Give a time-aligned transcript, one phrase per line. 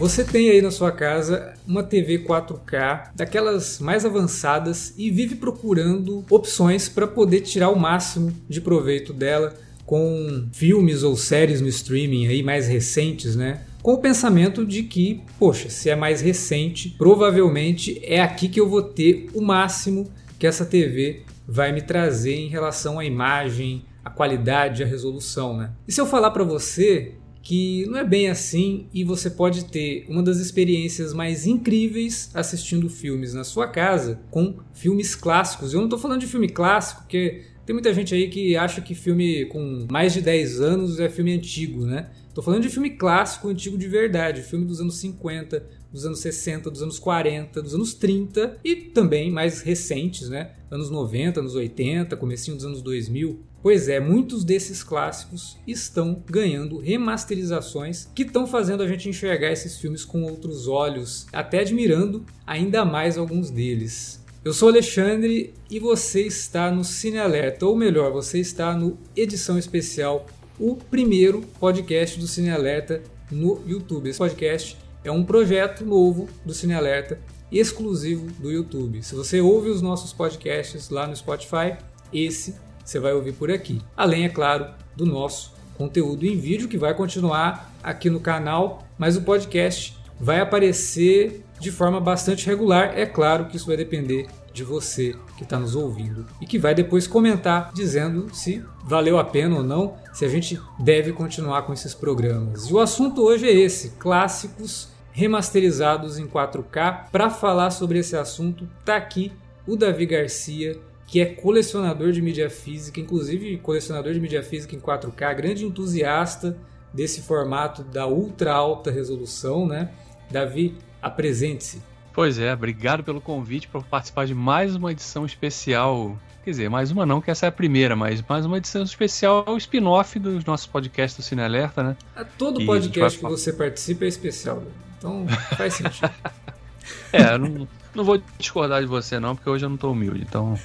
[0.00, 6.24] Você tem aí na sua casa uma TV 4K, daquelas mais avançadas, e vive procurando
[6.30, 9.52] opções para poder tirar o máximo de proveito dela
[9.84, 13.60] com filmes ou séries no streaming aí mais recentes, né?
[13.82, 18.70] Com o pensamento de que, poxa, se é mais recente, provavelmente é aqui que eu
[18.70, 24.08] vou ter o máximo que essa TV vai me trazer em relação à imagem, à
[24.08, 25.72] qualidade, à resolução, né?
[25.86, 27.16] E se eu falar para você
[27.50, 32.88] que não é bem assim e você pode ter uma das experiências mais incríveis assistindo
[32.88, 35.74] filmes na sua casa com filmes clássicos.
[35.74, 38.94] Eu não estou falando de filme clássico, porque tem muita gente aí que acha que
[38.94, 42.10] filme com mais de 10 anos é filme antigo, né?
[42.32, 46.70] Tô falando de filme clássico, antigo de verdade, filme dos anos 50, dos anos 60,
[46.70, 50.52] dos anos 40, dos anos 30 e também mais recentes, né?
[50.70, 53.40] Anos 90, anos 80, comecinho dos anos 2000.
[53.62, 59.76] Pois é, muitos desses clássicos estão ganhando remasterizações que estão fazendo a gente enxergar esses
[59.76, 64.20] filmes com outros olhos, até admirando ainda mais alguns deles.
[64.42, 69.58] Eu sou Alexandre e você está no Cine Alerta, ou melhor, você está no Edição
[69.58, 70.26] Especial,
[70.58, 74.08] o primeiro podcast do Cine Alerta no YouTube.
[74.08, 77.18] Esse podcast é um projeto novo do Cine Alerta,
[77.50, 79.02] exclusivo do YouTube.
[79.02, 81.76] Se você ouve os nossos podcasts lá no Spotify,
[82.12, 83.80] esse você vai ouvir por aqui.
[83.96, 89.16] Além, é claro, do nosso conteúdo em vídeo que vai continuar aqui no canal, mas
[89.16, 92.98] o podcast vai aparecer de forma bastante regular.
[92.98, 96.74] É claro que isso vai depender de você que está nos ouvindo e que vai
[96.74, 101.72] depois comentar dizendo se valeu a pena ou não, se a gente deve continuar com
[101.72, 102.68] esses programas.
[102.68, 107.10] E o assunto hoje é esse: clássicos remasterizados em 4K.
[107.10, 109.32] Para falar sobre esse assunto, tá aqui
[109.66, 114.80] o Davi Garcia, que é colecionador de mídia física, inclusive colecionador de mídia física em
[114.80, 116.56] 4K, grande entusiasta
[116.92, 119.90] desse formato da ultra alta resolução, né?
[120.30, 121.82] Davi, apresente-se.
[122.12, 126.18] Pois é, obrigado pelo convite para participar de mais uma edição especial.
[126.44, 129.44] Quer dizer, mais uma não, que essa é a primeira, mas mais uma edição especial,
[129.46, 131.96] o spin-off dos nossos podcasts do Cine Alerta, né?
[132.38, 134.62] Todo podcast que você participa é especial,
[134.98, 135.26] então
[135.56, 136.10] faz sentido.
[137.12, 140.22] é, não, não vou discordar de você, não, porque hoje eu não tô humilde.
[140.22, 140.58] Então.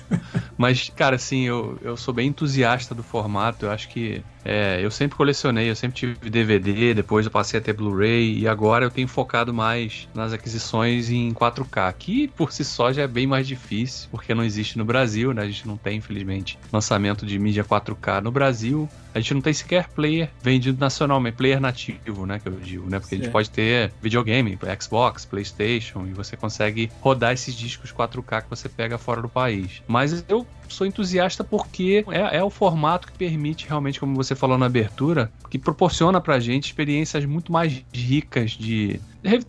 [0.58, 3.66] Mas, cara, assim, eu, eu sou bem entusiasta do formato.
[3.66, 4.24] Eu acho que.
[4.48, 8.48] É, eu sempre colecionei, eu sempre tive DVD, depois eu passei a ter Blu-ray e
[8.48, 13.08] agora eu tenho focado mais nas aquisições em 4K, que por si só já é
[13.08, 15.42] bem mais difícil, porque não existe no Brasil, né?
[15.42, 18.88] A gente não tem, infelizmente, lançamento de mídia 4K no Brasil.
[19.16, 22.38] A gente não tem sequer player vendido nacionalmente, player nativo, né?
[22.38, 23.00] Que eu digo, né?
[23.00, 28.44] Porque a gente pode ter videogame, Xbox, PlayStation, e você consegue rodar esses discos 4K
[28.44, 29.82] que você pega fora do país.
[29.88, 34.58] Mas eu sou entusiasta porque é, é, o formato que permite realmente, como você falou
[34.58, 39.00] na abertura, que proporciona pra gente experiências muito mais ricas de.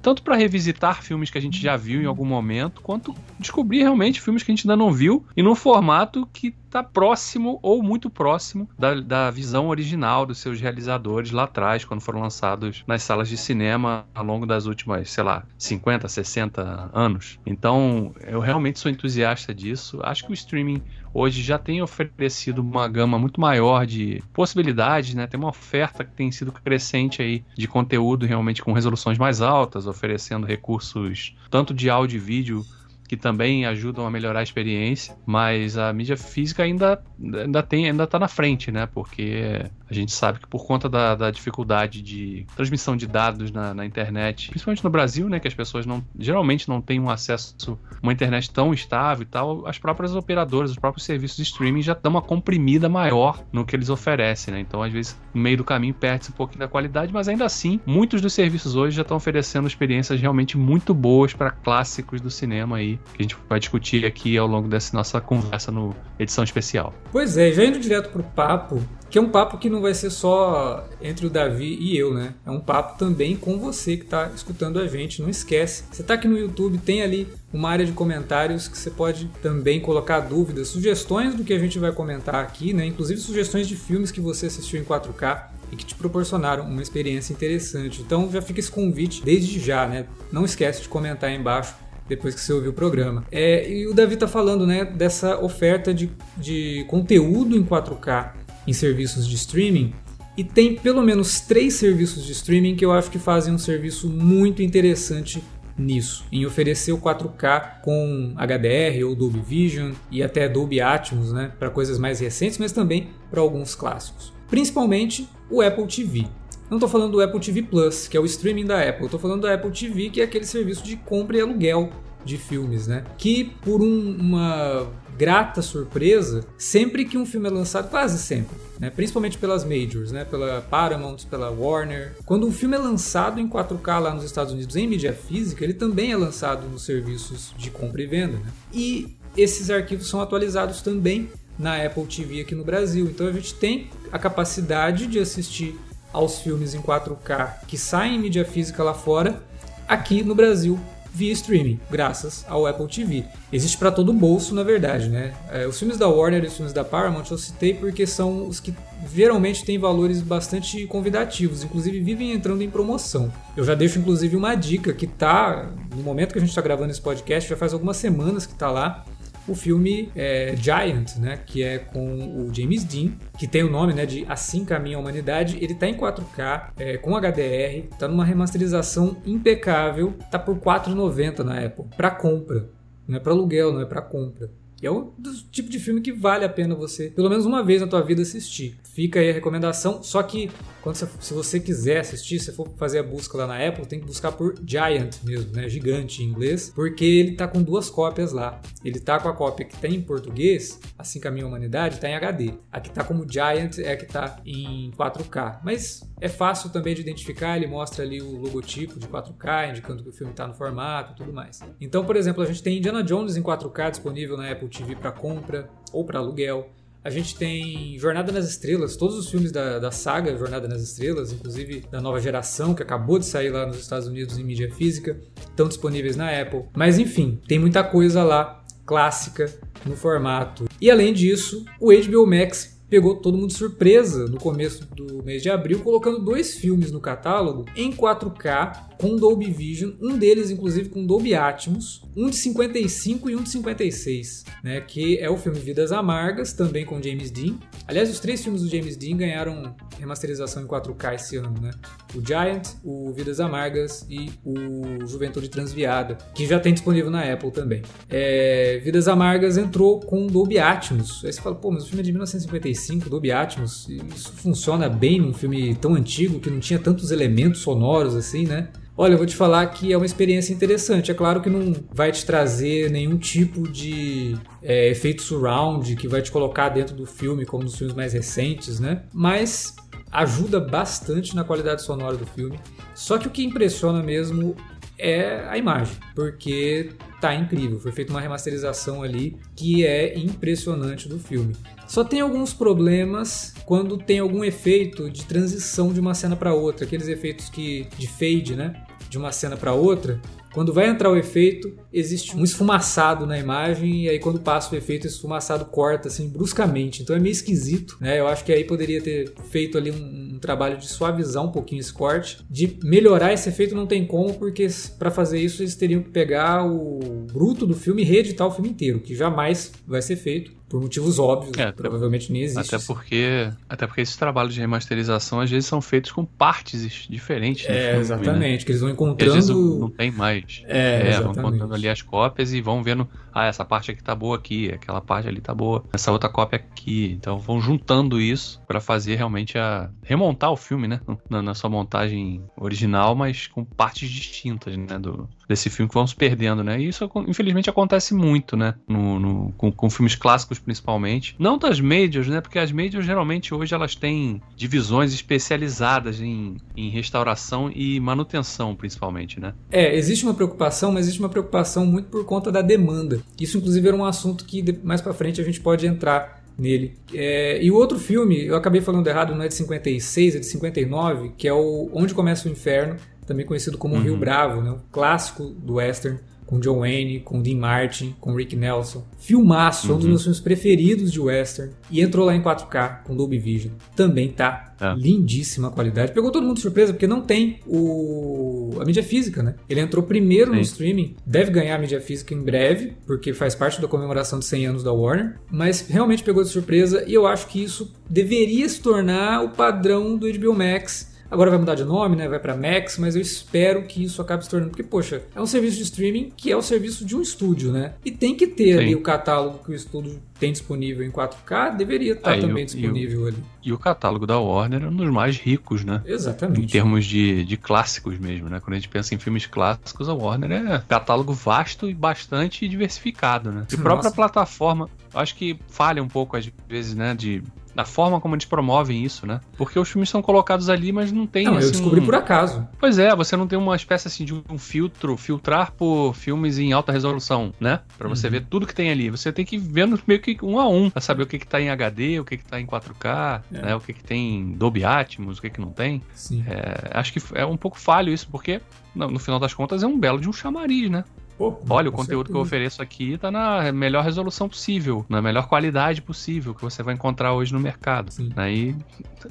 [0.01, 4.23] Tanto para revisitar filmes que a gente já viu em algum momento, quanto descobrir realmente
[4.23, 8.11] filmes que a gente ainda não viu e num formato que está próximo ou muito
[8.11, 13.29] próximo da, da visão original dos seus realizadores lá atrás, quando foram lançados nas salas
[13.29, 17.39] de cinema ao longo das últimas, sei lá, 50, 60 anos.
[17.47, 20.01] Então, eu realmente sou entusiasta disso.
[20.03, 25.27] Acho que o streaming hoje já tem oferecido uma gama muito maior de possibilidades, né?
[25.27, 29.87] Tem uma oferta que tem sido crescente aí de conteúdo realmente com resoluções mais altas,
[29.87, 32.65] oferecendo recursos tanto de áudio e vídeo
[33.07, 38.05] que também ajudam a melhorar a experiência, mas a mídia física ainda, ainda tem ainda
[38.05, 38.87] está na frente, né?
[38.87, 43.73] Porque a gente sabe que por conta da, da dificuldade de transmissão de dados na,
[43.73, 47.79] na, internet, principalmente no Brasil, né, que as pessoas não geralmente não têm um acesso
[48.03, 51.95] uma internet tão estável e tal, as próprias operadoras, os próprios serviços de streaming já
[51.95, 54.61] dão uma comprimida maior no que eles oferecem, né?
[54.61, 57.81] Então, às vezes, no meio do caminho perde-se um pouquinho da qualidade, mas ainda assim,
[57.87, 62.77] muitos dos serviços hoje já estão oferecendo experiências realmente muito boas para clássicos do cinema
[62.77, 66.95] aí que a gente vai discutir aqui ao longo dessa nossa conversa no edição especial.
[67.13, 70.11] Pois é, já indo direto pro papo, que é um papo que não vai ser
[70.11, 72.35] só entre o Davi e eu, né?
[72.45, 75.23] É um papo também com você que está escutando a gente.
[75.23, 78.91] Não esquece, você está aqui no YouTube, tem ali uma área de comentários que você
[78.91, 82.85] pode também colocar dúvidas, sugestões do que a gente vai comentar aqui, né?
[82.87, 87.33] Inclusive sugestões de filmes que você assistiu em 4K e que te proporcionaram uma experiência
[87.33, 88.03] interessante.
[88.03, 90.07] Então já fica esse convite desde já, né?
[90.33, 91.75] Não esquece de comentar aí embaixo
[92.09, 93.25] depois que você ouviu o programa.
[93.31, 98.33] É, e o Davi está falando né, dessa oferta de, de conteúdo em 4K
[98.67, 99.93] em serviços de streaming.
[100.37, 104.09] E tem pelo menos três serviços de streaming que eu acho que fazem um serviço
[104.09, 105.43] muito interessante
[105.79, 111.53] nisso, em oferecer o 4K com HDR ou Dolby Vision e até Dolby Atmos, né,
[111.59, 114.33] para coisas mais recentes, mas também para alguns clássicos.
[114.49, 116.27] Principalmente o Apple TV.
[116.69, 119.05] Não estou falando do Apple TV Plus, que é o streaming da Apple.
[119.05, 121.91] Estou falando do Apple TV, que é aquele serviço de compra e aluguel
[122.25, 123.05] de filmes, né?
[123.17, 128.91] Que por um, uma grata surpresa, sempre que um filme é lançado, quase sempre, né?
[128.91, 130.25] principalmente pelas majors, né?
[130.25, 132.15] pela Paramount, pela Warner.
[132.27, 135.73] Quando um filme é lançado em 4K lá nos Estados Unidos em mídia física, ele
[135.73, 138.37] também é lançado nos serviços de compra e venda.
[138.37, 138.53] Né?
[138.75, 143.07] E esses arquivos são atualizados também na Apple TV aqui no Brasil.
[143.07, 145.79] Então a gente tem a capacidade de assistir
[146.13, 149.43] aos filmes em 4K que saem em mídia física lá fora,
[149.89, 150.79] aqui no Brasil
[151.17, 153.25] via streaming, graças ao Apple TV.
[153.51, 155.33] Existe para todo bolso, na verdade, né?
[155.51, 158.61] É, os filmes da Warner e os filmes da Paramount eu citei porque são os
[158.61, 158.75] que
[159.15, 163.33] geralmente têm valores bastante convidativos, inclusive vivem entrando em promoção.
[163.57, 166.91] Eu já deixo inclusive uma dica que tá no momento que a gente está gravando
[166.91, 169.03] esse podcast, já faz algumas semanas que tá lá
[169.49, 173.93] o filme é, Giant, né, que é com o James Dean, que tem o nome
[173.93, 175.57] né, de Assim Caminha a Humanidade.
[175.61, 181.65] Ele está em 4K, é, com HDR, está numa remasterização impecável, tá por 4,90 na
[181.65, 182.69] Apple, para compra.
[183.07, 184.51] Não é para aluguel, não é para compra.
[184.83, 185.13] E é o
[185.51, 188.23] tipo de filme que vale a pena você, pelo menos uma vez na tua vida,
[188.23, 188.79] assistir.
[188.85, 190.03] Fica aí a recomendação.
[190.03, 190.51] Só que
[190.83, 194.01] quando você, se você quiser assistir, se for fazer a busca lá na Apple, tem
[194.01, 195.69] que buscar por Giant mesmo, né?
[195.69, 198.61] Gigante em inglês, porque ele tá com duas cópias lá.
[198.85, 202.09] Ele tá com a cópia que tem em português, assim que a minha humanidade, tá
[202.09, 202.55] em HD.
[202.71, 205.61] A que tá como Giant é a que tá em 4K.
[205.65, 210.09] Mas é fácil também de identificar, ele mostra ali o logotipo de 4K, indicando que
[210.09, 211.61] o filme tá no formato e tudo mais.
[211.81, 215.13] Então, por exemplo, a gente tem Indiana Jones em 4K disponível na Apple TV para
[215.13, 216.71] compra ou para aluguel.
[217.05, 221.33] A gente tem Jornada nas Estrelas, todos os filmes da, da saga Jornada nas Estrelas,
[221.33, 225.21] inclusive da nova geração, que acabou de sair lá nos Estados Unidos em mídia física,
[225.39, 226.65] estão disponíveis na Apple.
[226.75, 229.53] Mas enfim, tem muita coisa lá clássica
[229.85, 230.65] no formato.
[230.81, 235.43] E além disso, o HBO Max pegou todo mundo de surpresa no começo do mês
[235.43, 240.89] de abril, colocando dois filmes no catálogo em 4K com Dolby Vision, um deles inclusive
[240.89, 245.59] com Dolby Atmos, um de 55 e um de 56, né, que é o filme
[245.59, 247.59] Vidas Amargas, também com James Dean.
[247.87, 251.71] Aliás, os três filmes do James Dean ganharam remasterização em 4K esse ano, né?
[252.15, 257.51] O Giant, o Vidas Amargas e o Juventude Transviada, que já tem disponível na Apple
[257.51, 257.83] também.
[258.09, 261.25] É, Vidas Amargas entrou com Dolby Atmos.
[261.25, 262.76] Aí você fala, pô, mas o filme é de 1955,
[263.09, 268.15] Dolby Atmos, isso funciona bem num filme tão antigo que não tinha tantos elementos sonoros
[268.15, 268.69] assim, né?
[268.99, 271.11] Olha, eu vou te falar que é uma experiência interessante.
[271.11, 276.23] É claro que não vai te trazer nenhum tipo de é, efeito surround que vai
[276.23, 279.03] te colocar dentro do filme, como nos filmes mais recentes, né?
[279.13, 279.77] Mas
[280.11, 282.59] ajuda bastante na qualidade sonora do filme.
[282.95, 284.57] Só que o que impressiona mesmo
[284.99, 286.91] é a imagem, porque
[287.21, 287.79] tá incrível.
[287.79, 291.55] Foi feita uma remasterização ali que é impressionante do filme.
[291.87, 296.85] Só tem alguns problemas quando tem algum efeito de transição de uma cena para outra,
[296.85, 298.87] aqueles efeitos que de fade, né?
[299.09, 300.21] de uma cena para outra,
[300.57, 304.79] quando vai entrar o efeito, existe um esfumaçado na imagem e aí quando passa o
[304.79, 307.03] efeito, esse esfumaçado corta assim bruscamente.
[307.03, 308.19] Então é meio esquisito, né?
[308.19, 311.81] Eu acho que aí poderia ter feito ali um, um trabalho de suavizar um pouquinho
[311.81, 314.67] esse corte, de melhorar esse efeito não tem como, porque
[314.99, 318.71] para fazer isso eles teriam que pegar o bruto do filme e reeditar o filme
[318.71, 322.75] inteiro, que jamais vai ser feito por motivos óbvios, é, provavelmente nem existe.
[322.75, 327.67] Até porque, até porque esses trabalhos de remasterização às vezes são feitos com partes diferentes.
[327.69, 328.65] É, filme, exatamente, né?
[328.65, 329.33] que eles vão encontrando.
[329.33, 330.63] às vezes não tem mais.
[330.67, 334.15] É, é vão encontrando ali as cópias e vão vendo, ah, essa parte aqui tá
[334.15, 337.13] boa aqui, aquela parte ali tá boa, essa outra cópia aqui.
[337.13, 341.01] Então vão juntando isso para fazer realmente a remontar o filme, né,
[341.31, 346.15] na, na, sua montagem original, mas com partes distintas, né, do desse filme que se
[346.15, 346.81] perdendo, né?
[346.81, 351.35] E isso infelizmente acontece muito, né, no, no com, com filmes clássicos principalmente.
[351.39, 352.41] Não das majors, né?
[352.41, 359.41] Porque as majors geralmente hoje elas têm divisões especializadas em, em restauração e manutenção, principalmente,
[359.41, 359.55] né?
[359.71, 363.21] É, existe uma preocupação, mas existe uma preocupação muito por conta da demanda.
[363.41, 366.95] Isso, inclusive, era um assunto que mais para frente a gente pode entrar nele.
[367.13, 370.47] É, e o outro filme, eu acabei falando errado, não é de 56, é de
[370.47, 374.03] 59, que é o Onde Começa o Inferno, também conhecido como uhum.
[374.03, 374.71] Rio Bravo, né?
[374.71, 379.05] um clássico do western com John Wayne, com Dean Martin, com Rick Nelson.
[379.19, 379.95] Filmaço, uhum.
[379.95, 380.11] um dos uhum.
[380.11, 381.73] meus filmes preferidos de western.
[381.91, 383.73] E entrou lá em 4K com Dolby Vision.
[383.97, 384.95] Também tá é.
[384.95, 386.13] lindíssima qualidade.
[386.13, 389.55] Pegou todo mundo de surpresa porque não tem o a mídia física, né?
[389.69, 390.57] Ele entrou primeiro Sim.
[390.57, 394.45] no streaming, deve ganhar a mídia física em breve, porque faz parte da comemoração de
[394.45, 398.69] 100 anos da Warner, mas realmente pegou de surpresa e eu acho que isso deveria
[398.69, 402.29] se tornar o padrão do HBO Max Agora vai mudar de nome, né?
[402.29, 404.71] Vai para Max, mas eu espero que isso acabe se tornando.
[404.71, 407.95] Porque, poxa, é um serviço de streaming que é o serviço de um estúdio, né?
[408.05, 408.79] E tem que ter Sim.
[408.79, 412.65] ali o catálogo que o estúdio tem disponível em 4K, deveria estar tá é, também
[412.65, 413.45] disponível e o, ali.
[413.63, 416.03] E o catálogo da Warner é um dos mais ricos, né?
[416.05, 416.61] Exatamente.
[416.61, 418.61] Em termos de, de clássicos mesmo, né?
[418.61, 422.69] Quando a gente pensa em filmes clássicos, a Warner é um catálogo vasto e bastante
[422.69, 423.67] diversificado, né?
[423.73, 427.15] E própria plataforma, acho que falha um pouco às vezes, né?
[427.15, 427.43] De
[427.77, 429.39] da forma como eles promovem isso, né?
[429.59, 431.45] Porque os filmes são colocados ali, mas não tem.
[431.45, 432.67] Não, assim, eu descobri por acaso.
[432.81, 436.73] Pois é, você não tem uma espécie assim de um filtro, filtrar por filmes em
[436.73, 437.81] alta resolução, né?
[437.99, 438.33] Para você uhum.
[438.33, 439.11] ver tudo que tem ali.
[439.11, 441.61] Você tem que ver meio que um a um, pra saber o que que tá
[441.61, 443.63] em HD, o que que tá em 4K, é.
[443.63, 443.75] né?
[443.75, 446.03] O que que tem Dolby Atmos, o que que não tem.
[446.15, 446.45] Sim.
[446.47, 448.61] É, acho que é um pouco falho isso, porque
[448.95, 451.05] no, no final das contas é um belo de um chamariz, né?
[451.37, 452.33] Pô, Olha, o conteúdo certeza.
[452.33, 456.83] que eu ofereço aqui está na melhor resolução possível, na melhor qualidade possível que você
[456.83, 458.11] vai encontrar hoje no mercado.
[458.11, 458.31] Sim.
[458.35, 458.75] Aí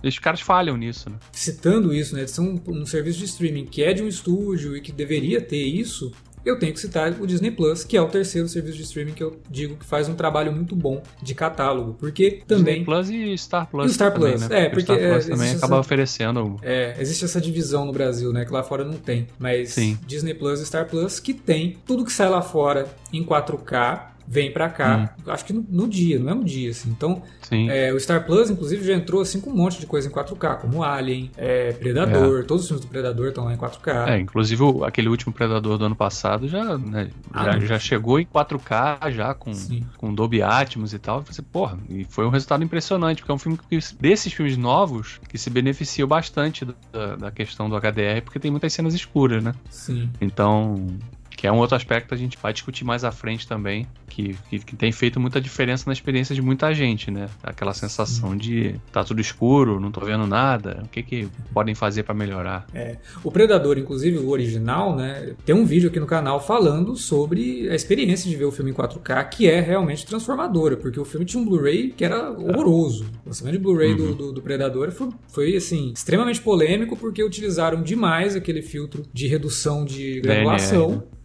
[0.03, 1.09] os caras falham nisso.
[1.09, 1.15] Né?
[1.31, 2.27] Citando isso, né?
[2.27, 5.63] São um, um serviço de streaming que é de um estúdio e que deveria ter
[5.63, 6.11] isso
[6.45, 9.23] eu tenho que citar o Disney Plus, que é o terceiro serviço de streaming que
[9.23, 13.37] eu digo que faz um trabalho muito bom de catálogo, porque também Disney Plus e
[13.37, 13.91] Star Plus.
[13.91, 14.65] E Star também, Plus, né?
[14.65, 16.59] é, porque Star Plus é, também acaba essa, oferecendo.
[16.61, 19.97] É, existe essa divisão no Brasil, né, que lá fora não tem, mas Sim.
[20.05, 24.51] Disney Plus e Star Plus que tem tudo que sai lá fora em 4K vem
[24.51, 25.31] para cá, hum.
[25.31, 26.89] acho que no, no, dia, no mesmo dia, assim.
[26.89, 30.11] Então, é, o Star Plus, inclusive, já entrou assim com um monte de coisa em
[30.11, 32.43] 4K, como Alien, é, Predador, é.
[32.43, 34.07] todos os filmes do Predador estão lá em 4K.
[34.09, 38.25] É, inclusive aquele último Predador do ano passado já, né, ah, já, já, chegou em
[38.25, 39.51] 4K, já com,
[39.97, 41.21] com Dolby Atmos e tal.
[41.23, 45.19] Você, porra, e foi um resultado impressionante, porque é um filme que, desses filmes novos
[45.29, 49.53] que se beneficiou bastante da, da questão do HDR, porque tem muitas cenas escuras, né?
[49.69, 50.09] Sim.
[50.19, 50.87] Então,
[51.35, 54.35] que é um outro aspecto que a gente vai discutir mais à frente também, que,
[54.49, 57.27] que, que, tem feito muita diferença na experiência de muita gente, né?
[57.43, 62.03] Aquela sensação de tá tudo escuro, não tô vendo nada, o que que podem fazer
[62.03, 62.65] para melhorar?
[62.73, 62.97] É.
[63.23, 65.33] O Predador, inclusive, o original, né?
[65.45, 68.73] Tem um vídeo aqui no canal falando sobre a experiência de ver o filme em
[68.73, 73.05] 4K, que é realmente transformadora, porque o filme tinha um Blu-ray que era horroroso.
[73.25, 73.97] O lançamento de Blu-ray uhum.
[73.97, 79.27] do, do, do, Predador foi, foi, assim, extremamente polêmico, porque utilizaram demais aquele filtro de
[79.27, 80.87] redução de granulação.
[80.87, 81.15] DNR, né?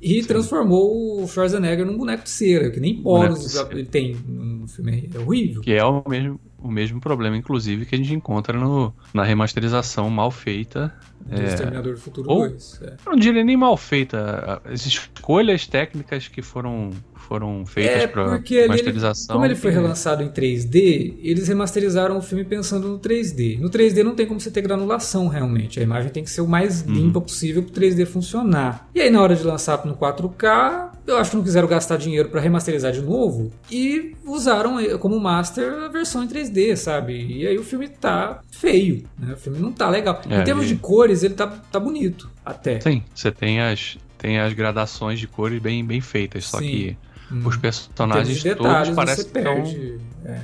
[0.00, 0.28] E Sim.
[0.28, 5.10] transformou o Schwarzenegger num boneco de cera, que nem poros ele tem no filme.
[5.12, 5.60] É horrível.
[5.60, 10.08] Que é o mesmo, o mesmo problema, inclusive, que a gente encontra no, na remasterização
[10.08, 10.94] mal feita.
[11.28, 12.80] Do é, Exterminador do Futuro ou, 2.
[12.82, 12.94] É.
[13.06, 14.62] Não diria nem mal feita.
[14.64, 16.90] As escolhas técnicas que foram
[17.28, 19.36] foram feitas é, para masterização.
[19.36, 23.58] Ele, como ele foi relançado em 3D, eles remasterizaram o filme pensando no 3D.
[23.60, 25.78] No 3D não tem como você ter granulação realmente.
[25.78, 26.94] A imagem tem que ser o mais uhum.
[26.94, 28.88] limpa possível para o 3D funcionar.
[28.94, 32.28] E aí na hora de lançar no 4K, eu acho que não quiseram gastar dinheiro
[32.28, 37.26] para remasterizar de novo e usaram como master a versão em 3D, sabe?
[37.26, 39.34] E aí o filme tá feio, né?
[39.34, 40.20] O filme não tá legal.
[40.28, 40.68] É, em termos e...
[40.68, 42.80] de cores, ele tá, tá bonito até.
[42.80, 46.50] Sim, você tem as tem as gradações de cores bem, bem feitas, Sim.
[46.50, 46.96] só que
[47.30, 47.42] Hum.
[47.46, 49.98] Os personagens de todos parecem você perde.
[50.22, 50.32] Tão...
[50.32, 50.40] É.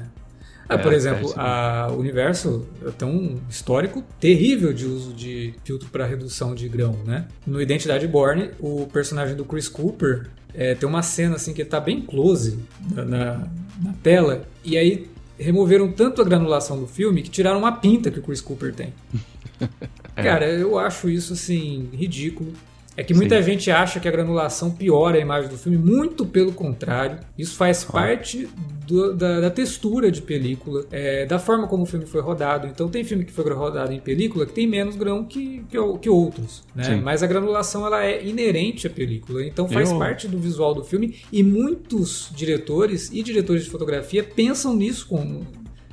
[0.66, 2.66] Ah, é, por exemplo, a, o universo
[2.96, 7.26] tem um histórico terrível de uso de filtro para redução de grão, né?
[7.46, 11.68] No Identidade Born, o personagem do Chris Cooper é, tem uma cena assim que ele
[11.68, 12.58] tá bem close
[12.90, 13.48] na, na,
[13.82, 15.08] na, tela e aí
[15.38, 18.92] removeram tanto a granulação do filme que tiraram uma pinta que o Chris Cooper tem.
[20.14, 22.52] Cara, eu acho isso assim ridículo.
[22.96, 23.50] É que muita Sim.
[23.50, 27.18] gente acha que a granulação piora a imagem do filme, muito pelo contrário.
[27.36, 28.48] Isso faz parte
[28.86, 32.66] do, da, da, textura de película, é, da forma como o filme foi rodado.
[32.66, 36.08] Então tem filme que foi rodado em película que tem menos grão que, que, que
[36.08, 37.00] outros, né?
[37.02, 39.98] Mas a granulação ela é inerente à película, então faz Eu...
[39.98, 45.42] parte do visual do filme e muitos diretores e diretores de fotografia pensam nisso com,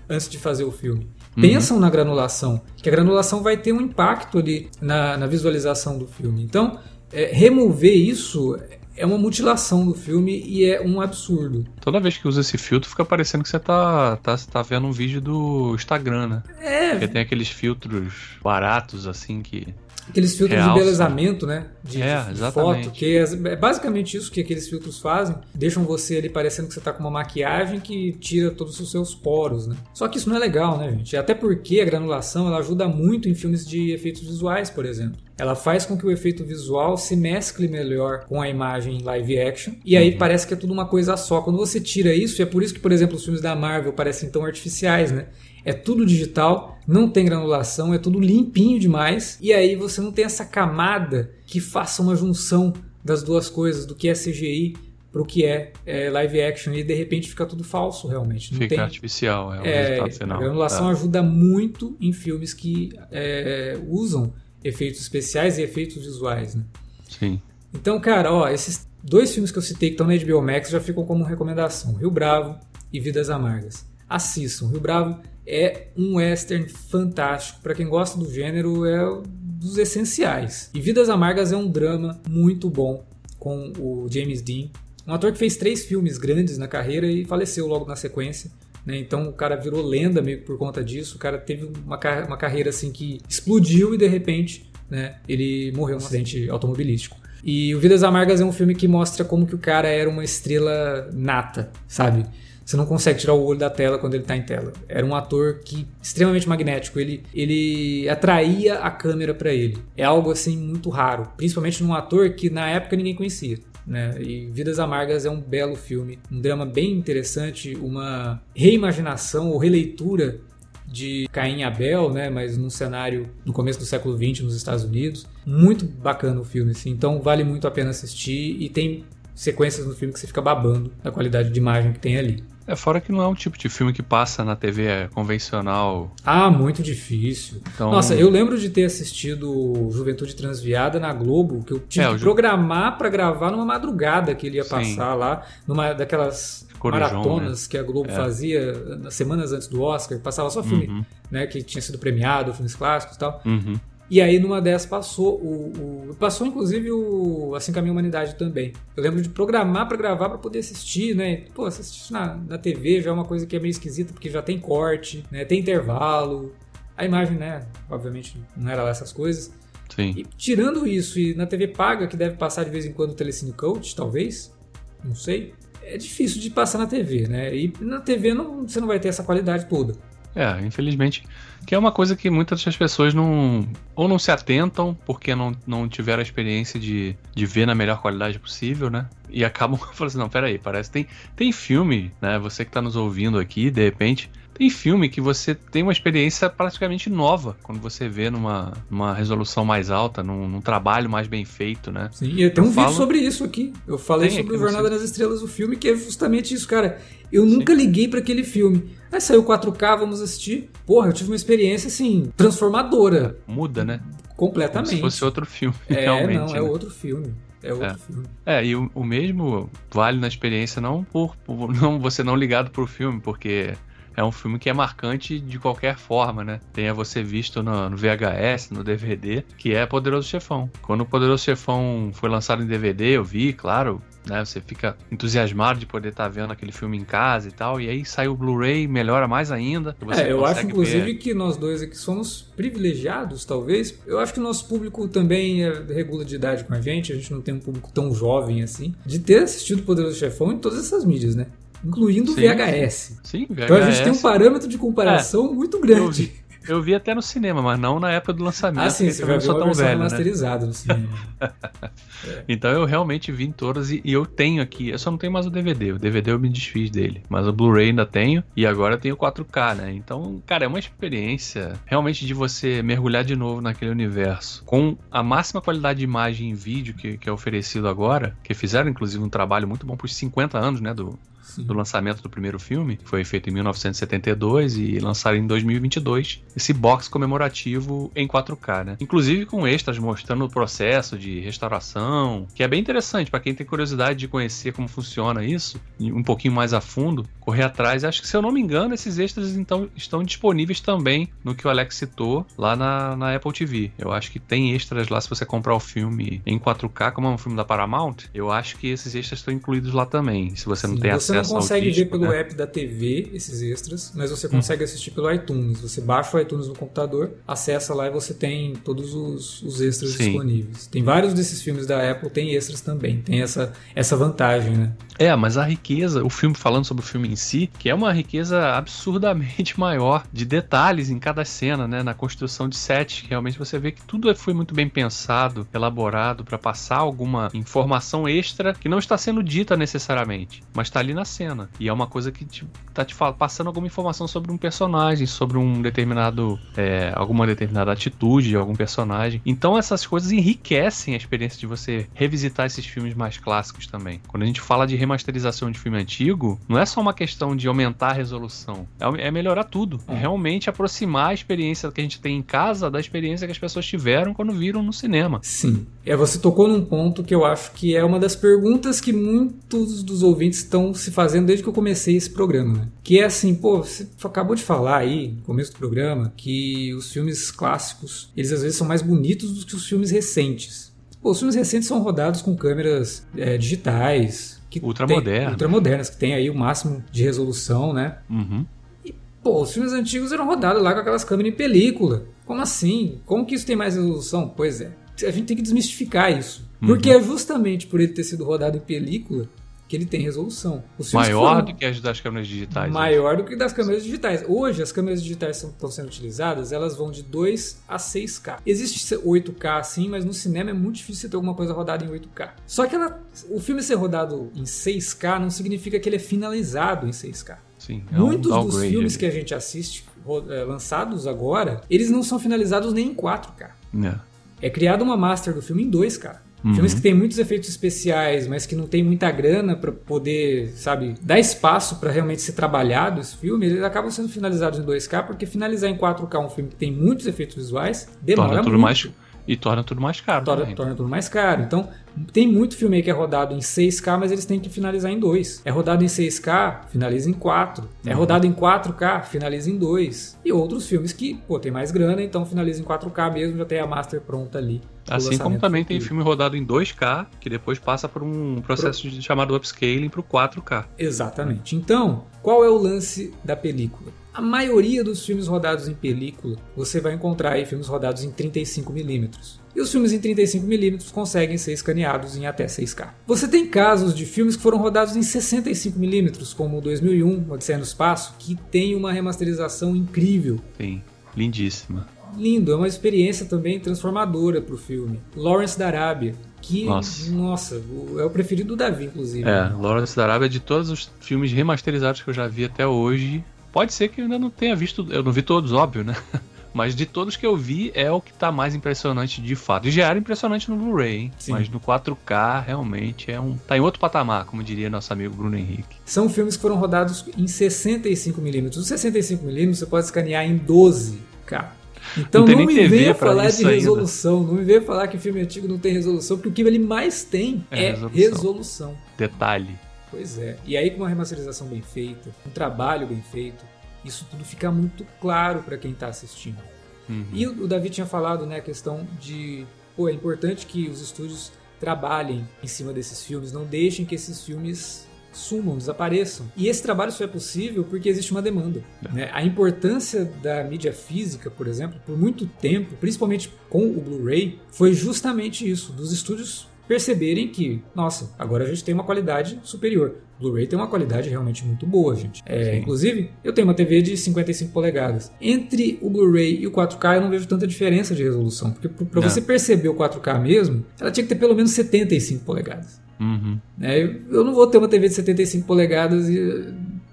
[0.10, 1.10] antes de fazer o filme.
[1.36, 1.42] Uhum.
[1.42, 6.06] Pensam na granulação, que a granulação vai ter um impacto ali na, na visualização do
[6.06, 6.44] filme.
[6.44, 6.78] Então,
[7.12, 8.58] é, remover isso
[8.96, 11.66] é uma mutilação do filme e é um absurdo.
[11.80, 14.92] Toda vez que usa esse filtro, fica parecendo que você tá, tá, tá vendo um
[14.92, 16.44] vídeo do Instagram, né?
[16.60, 16.90] É.
[16.92, 19.74] Porque tem aqueles filtros baratos, assim, que
[20.12, 20.74] Aqueles filtros Realça.
[20.74, 21.68] de embelezamento, né?
[21.84, 25.36] De, é, de foto, que é, é basicamente isso que aqueles filtros fazem.
[25.54, 29.16] Deixam você ali parecendo que você tá com uma maquiagem que tira todos os seus
[29.16, 29.76] poros, né?
[29.94, 31.16] Só que isso não é legal, né, gente?
[31.16, 35.18] Até porque a granulação ela ajuda muito em filmes de efeitos visuais, por exemplo.
[35.42, 39.74] Ela faz com que o efeito visual se mescle melhor com a imagem live action.
[39.84, 40.18] E aí uhum.
[40.20, 41.42] parece que é tudo uma coisa só.
[41.42, 43.92] Quando você tira isso, e é por isso que, por exemplo, os filmes da Marvel
[43.92, 45.30] parecem tão artificiais, né?
[45.66, 49.40] É tudo digital, não tem granulação, é tudo limpinho demais.
[49.42, 52.72] E aí você não tem essa camada que faça uma junção
[53.04, 54.76] das duas coisas, do que é CGI
[55.12, 58.54] para o que é, é, live action e de repente fica tudo falso realmente.
[58.54, 60.38] Não fica tem, artificial, é o é, resultado final.
[60.38, 60.92] A granulação tá.
[60.92, 64.32] ajuda muito em filmes que é, usam
[64.64, 66.56] efeitos especiais e efeitos visuais.
[66.56, 66.64] Né?
[67.10, 67.42] Sim.
[67.74, 70.80] Então, cara, ó, esses dois filmes que eu citei que estão na HBO Max já
[70.80, 72.60] ficam como recomendação: Rio Bravo
[72.92, 73.86] e Vidas Amargas.
[74.08, 74.68] Assistam.
[74.68, 77.62] Rio Bravo é um western fantástico.
[77.62, 79.22] Para quem gosta do gênero, é
[79.62, 80.70] dos essenciais.
[80.74, 83.06] E Vidas Amargas é um drama muito bom
[83.40, 84.70] com o James Dean.
[85.08, 88.52] Um ator que fez três filmes grandes na carreira e faleceu logo na sequência.
[88.86, 88.98] Né?
[88.98, 91.16] Então o cara virou lenda meio por conta disso.
[91.16, 95.98] O cara teve uma, uma carreira assim que explodiu e de repente né, ele morreu
[95.98, 97.18] num acidente automobilístico.
[97.44, 100.24] E o Vidas Amargas é um filme que mostra como que o cara era uma
[100.24, 102.26] estrela nata, sabe?
[102.64, 104.72] Você não consegue tirar o olho da tela quando ele está em tela.
[104.88, 107.00] Era um ator que extremamente magnético.
[107.00, 109.78] Ele, ele atraía a câmera para ele.
[109.98, 113.58] É algo assim muito raro, principalmente num ator que na época ninguém conhecia.
[113.86, 114.22] Né?
[114.22, 120.40] E Vidas Amargas é um belo filme, um drama bem interessante, uma reimaginação ou releitura
[120.88, 122.30] de Caim e Abel, né?
[122.30, 125.26] Mas num cenário no começo do século XX nos Estados Unidos.
[125.46, 126.90] Muito bacana o filme, assim.
[126.92, 130.92] Então vale muito a pena assistir e tem sequências no filme que você fica babando
[131.02, 132.44] da qualidade de imagem que tem ali.
[132.68, 136.14] É, fora que não é um tipo de filme que passa na TV convencional.
[136.24, 137.62] Ah, muito difícil.
[137.74, 137.92] Então...
[137.92, 142.20] Nossa, eu lembro de ter assistido Juventude Transviada na Globo, que eu tive é, que
[142.20, 144.70] programar para gravar numa madrugada que ele ia Sim.
[144.70, 147.68] passar lá, numa daquelas Corujão, maratonas né?
[147.70, 148.16] que a Globo é.
[148.16, 151.06] fazia nas semanas antes do Oscar, passava só filme, uhum.
[151.30, 153.42] né, que tinha sido premiado, filmes clássicos e tal.
[153.46, 153.80] Uhum.
[154.12, 158.74] E aí numa dessas passou o, o passou inclusive o Assim Caminha a Humanidade também.
[158.96, 161.46] Eu lembro de programar para gravar para poder assistir, né?
[161.56, 164.42] Pô, assistir na, na TV já é uma coisa que é meio esquisita porque já
[164.42, 165.46] tem corte, né?
[165.46, 166.54] Tem intervalo.
[166.98, 167.66] A imagem, né?
[167.90, 169.54] Obviamente não era lá essas coisas.
[169.96, 170.14] Sim.
[170.18, 173.16] E tirando isso e na TV paga que deve passar de vez em quando o
[173.16, 174.54] Telecine Coach, talvez,
[175.02, 175.54] não sei.
[175.82, 177.56] É difícil de passar na TV, né?
[177.56, 179.94] E na TV não, você não vai ter essa qualidade toda.
[180.36, 181.24] É, infelizmente.
[181.66, 183.68] Que é uma coisa que muitas das pessoas não.
[183.96, 188.02] Ou não se atentam, porque não, não tiveram a experiência de, de ver na melhor
[188.02, 189.08] qualidade possível, né?
[189.30, 190.92] E acabam falando assim: não, peraí, parece.
[190.92, 192.40] Tem, tem filme, né?
[192.40, 194.30] Você que tá nos ouvindo aqui, de repente.
[194.62, 199.66] Tem filme que você tem uma experiência praticamente nova quando você vê numa, numa resolução
[199.66, 202.12] mais alta, num, num trabalho mais bem feito, né?
[202.14, 202.90] Sim, e tem um falo...
[202.90, 203.74] vídeo sobre isso aqui.
[203.88, 207.00] Eu falei tem sobre o Jornada nas Estrelas, o filme, que é justamente isso, cara.
[207.32, 207.56] Eu Sim.
[207.56, 208.92] nunca liguei para aquele filme.
[209.12, 210.70] Aí saiu 4K, vamos assistir.
[210.86, 213.40] Porra, eu tive uma experiência assim, transformadora.
[213.48, 214.00] Muda, né?
[214.38, 214.90] Completamente.
[214.90, 215.76] Como se fosse outro filme.
[215.90, 216.58] É, realmente, não, é né?
[216.60, 217.34] é outro filme.
[217.64, 217.96] É outro é.
[217.96, 218.26] filme.
[218.46, 222.70] É, e o, o, mesmo vale na experiência não por, por, não você não ligado
[222.70, 223.74] pro filme, porque
[224.16, 226.60] é um filme que é marcante de qualquer forma, né?
[226.74, 230.70] Tenha você visto no, no, VHS, no DVD, que é Poderoso Chefão.
[230.82, 234.44] Quando o Poderoso Chefão foi lançado em DVD, eu vi, claro, né?
[234.44, 237.80] Você fica entusiasmado de poder estar tá vendo aquele filme em casa e tal.
[237.82, 239.96] E aí sai o Blu-ray, melhora mais ainda.
[240.16, 241.16] é, eu acho inclusive ver...
[241.16, 243.98] que nós dois aqui somos privilegiados, talvez.
[244.06, 247.12] Eu acho que o nosso público também é, regula de idade com a gente.
[247.12, 248.94] A gente não tem um público tão jovem assim.
[249.06, 251.48] De ter assistido Poderoso Chefão em todas essas mídias, né?
[251.84, 253.20] Incluindo sim, VHS.
[253.24, 253.64] Sim, VHS.
[253.64, 256.32] Então a gente tem um parâmetro de comparação é, muito grande.
[256.68, 258.86] Eu vi até no cinema, mas não na época do lançamento.
[258.86, 260.68] Ah, sim, você já viu tão velho, remasterizado né?
[260.68, 261.10] no cinema.
[261.42, 261.52] é.
[262.48, 265.34] Então eu realmente vi em todas e, e, eu tenho aqui, eu só não tenho
[265.34, 265.94] mais o DVD.
[265.94, 269.18] O DVD eu me desfiz dele, mas o Blu-ray ainda tenho e agora eu tenho
[269.18, 269.92] 4K, né?
[269.94, 274.64] Então, cara, é uma experiência realmente de você mergulhar de novo naquele universo.
[274.66, 278.90] Com a máxima qualidade de imagem e vídeo que, que é oferecido agora, que fizeram
[278.90, 281.18] inclusive um trabalho muito bom por 50 anos, né, do,
[281.56, 281.64] Sim.
[281.64, 287.08] do lançamento do primeiro filme, foi feito em 1972 e lançaram em 2022 esse box
[287.08, 288.98] comemorativo em 4K, né?
[289.00, 293.66] Inclusive com extras mostrando o processo de restauração, que é bem interessante para quem tem
[293.66, 298.04] curiosidade de conhecer como funciona isso, um pouquinho mais a fundo, correr atrás.
[298.04, 301.68] Acho que se eu não me engano, esses extras então estão disponíveis também no que
[301.68, 303.92] o Alex citou lá na, na Apple TV.
[303.98, 307.32] Eu acho que tem extras lá se você comprar o filme em 4K, como é
[307.32, 308.16] um filme da Paramount.
[308.34, 310.56] Eu acho que esses extras estão incluídos lá também.
[310.56, 312.40] Se você não Sim, tem você acesso não consegue ver pelo né?
[312.40, 314.86] app da TV esses extras, mas você consegue hum.
[314.86, 315.82] assistir pelo iTunes.
[315.82, 320.12] Você baixa o iTunes no computador, acessa lá e você tem todos os, os extras
[320.12, 320.26] Sim.
[320.26, 320.88] disponíveis.
[320.88, 323.22] Tem vários desses filmes da Apple, tem extras também.
[323.22, 324.94] Tem essa, essa vantagem, né?
[325.22, 328.12] É, mas a riqueza, o filme falando sobre o filme em si, que é uma
[328.12, 332.02] riqueza absurdamente maior de detalhes em cada cena, né?
[332.02, 336.58] Na construção de set, realmente você vê que tudo foi muito bem pensado, elaborado para
[336.58, 341.70] passar alguma informação extra que não está sendo dita necessariamente, mas está ali na cena.
[341.80, 345.60] E é uma coisa que te, tá te passando alguma informação sobre um personagem, sobre
[345.60, 346.60] um determinado.
[346.76, 349.40] É, alguma determinada atitude de algum personagem.
[349.46, 354.20] Então essas coisas enriquecem a experiência de você revisitar esses filmes mais clássicos também.
[354.28, 357.68] Quando a gente fala de remasterização de filme antigo, não é só uma questão de
[357.68, 360.00] aumentar a resolução, é, é melhorar tudo.
[360.08, 363.60] É realmente aproximar a experiência que a gente tem em casa da experiência que as
[363.60, 365.40] pessoas tiveram quando viram no cinema.
[365.44, 365.86] Sim.
[366.06, 370.04] É, você tocou num ponto que eu acho que é uma das perguntas que muitos
[370.04, 372.78] dos ouvintes estão se fazendo desde que eu comecei esse programa.
[372.80, 372.88] Né?
[373.04, 377.12] Que é assim, pô, você acabou de falar aí, no começo do programa, que os
[377.12, 380.92] filmes clássicos, eles às vezes são mais bonitos do que os filmes recentes.
[381.22, 384.61] Pô, os filmes recentes são rodados com câmeras é, digitais.
[384.72, 385.52] Que ultramodernas.
[385.52, 388.20] Ultramodernas, que tem aí o máximo de resolução, né?
[388.30, 388.66] Uhum.
[389.06, 392.26] E, pô, os filmes antigos eram rodados lá com aquelas câmeras em película.
[392.46, 393.20] Como assim?
[393.26, 394.48] Como que isso tem mais resolução?
[394.56, 394.94] Pois é.
[395.28, 396.66] A gente tem que desmistificar isso.
[396.82, 396.88] Uhum.
[396.88, 399.48] Porque é justamente por ele ter sido rodado em película
[399.92, 400.82] que ele tem resolução.
[401.12, 401.66] Maior foram...
[401.66, 402.88] do que as das câmeras digitais.
[402.88, 402.94] Né?
[402.94, 404.42] Maior do que das câmeras digitais.
[404.48, 408.60] Hoje, as câmeras digitais que estão sendo utilizadas, elas vão de 2 a 6K.
[408.66, 412.08] Existe 8K sim, mas no cinema é muito difícil você ter alguma coisa rodada em
[412.08, 412.52] 8K.
[412.66, 417.06] Só que ela, o filme ser rodado em 6K não significa que ele é finalizado
[417.06, 417.58] em 6K.
[417.78, 419.20] Sim, é Muitos um dos filmes ali.
[419.20, 420.06] que a gente assiste
[420.48, 423.72] é, lançados agora, eles não são finalizados nem em 4K.
[424.06, 424.68] É.
[424.68, 426.38] é criada uma master do filme em 2K.
[426.64, 426.74] Uhum.
[426.74, 431.16] Filmes que tem muitos efeitos especiais, mas que não tem muita grana para poder, sabe,
[431.22, 435.46] dar espaço para realmente ser trabalhado esse filme, eles acabam sendo finalizados em 2K, porque
[435.46, 438.82] finalizar em 4K um filme que tem muitos efeitos visuais demora torna tudo muito.
[438.82, 439.10] Mais,
[439.48, 440.46] e torna tudo mais caro.
[440.46, 441.64] Torna, torna, tudo mais caro.
[441.64, 441.90] Então,
[442.32, 445.20] tem muito filme aí que é rodado em 6K, mas eles têm que finalizar em
[445.20, 445.64] 2.
[445.66, 447.90] É rodado em 6K, finaliza em 4.
[448.06, 448.18] É uhum.
[448.18, 450.40] rodado em 4K, finaliza em 2.
[450.46, 453.80] E outros filmes que, pô, tem mais grana, então finaliza em 4K mesmo, já tem
[453.80, 454.82] a master pronta ali.
[455.10, 456.00] Assim como também futuro.
[456.00, 459.22] tem filme rodado em 2K, que depois passa por um processo Pro...
[459.22, 460.86] chamado upscaling para o 4K.
[460.98, 461.76] Exatamente.
[461.76, 464.12] Então, qual é o lance da película?
[464.34, 469.60] A maioria dos filmes rodados em película, você vai encontrar aí filmes rodados em 35mm.
[469.76, 473.10] E os filmes em 35mm conseguem ser escaneados em até 6K.
[473.28, 478.36] Você tem casos de filmes que foram rodados em 65mm, como 2001, Odisseia no Espaço,
[478.40, 480.60] que tem uma remasterização incrível.
[480.78, 481.02] Sim,
[481.36, 485.20] lindíssima lindo, é uma experiência também transformadora pro filme.
[485.36, 487.82] Lawrence da Arábia, que, nossa, nossa
[488.18, 489.50] é o preferido do Davi, inclusive.
[489.50, 493.44] É, Lawrence da Arábia, de todos os filmes remasterizados que eu já vi até hoje,
[493.72, 496.16] pode ser que eu ainda não tenha visto, eu não vi todos, óbvio, né?
[496.74, 499.90] Mas de todos que eu vi, é o que tá mais impressionante de fato.
[499.90, 501.32] E já era impressionante no Blu-ray, hein?
[501.50, 503.58] Mas no 4K, realmente, é um.
[503.58, 505.98] tá em outro patamar, como diria nosso amigo Bruno Henrique.
[506.06, 508.78] São filmes que foram rodados em 65mm.
[508.78, 511.81] Os 65mm você pode escanear em 12K.
[512.18, 514.48] Então não, não me venha falar de resolução, ainda.
[514.48, 517.24] não me venha falar que filme antigo não tem resolução, porque o que ele mais
[517.24, 518.12] tem é, é resolução.
[518.12, 518.98] resolução.
[519.18, 519.80] Detalhe.
[520.10, 520.58] Pois é.
[520.66, 523.64] E aí com uma remasterização bem feita, um trabalho bem feito,
[524.04, 526.62] isso tudo fica muito claro para quem está assistindo.
[527.08, 527.26] Uhum.
[527.34, 531.02] E o, o Davi tinha falado, né, a questão de, pô, é importante que os
[531.02, 536.52] estúdios trabalhem em cima desses filmes, não deixem que esses filmes sumam, desapareçam.
[536.56, 538.84] E esse trabalho só é possível porque existe uma demanda.
[539.06, 539.14] É.
[539.14, 539.30] Né?
[539.34, 544.94] A importância da mídia física, por exemplo, por muito tempo, principalmente com o Blu-ray, foi
[544.94, 550.16] justamente isso, dos estúdios perceberem que, nossa, agora a gente tem uma qualidade superior.
[550.38, 552.42] Blu-ray tem uma qualidade realmente muito boa, gente.
[552.46, 555.32] É, inclusive, eu tenho uma TV de 55 polegadas.
[555.40, 558.72] Entre o Blu-ray e o 4K, eu não vejo tanta diferença de resolução.
[558.72, 563.00] Porque para você perceber o 4K mesmo, ela tinha que ter pelo menos 75 polegadas.
[563.22, 563.60] Uhum.
[563.80, 566.28] É, eu não vou ter uma TV de 75 polegadas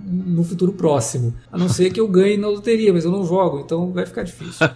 [0.00, 1.34] no futuro próximo.
[1.52, 4.22] A não ser que eu ganhe na loteria, mas eu não jogo, então vai ficar
[4.22, 4.66] difícil.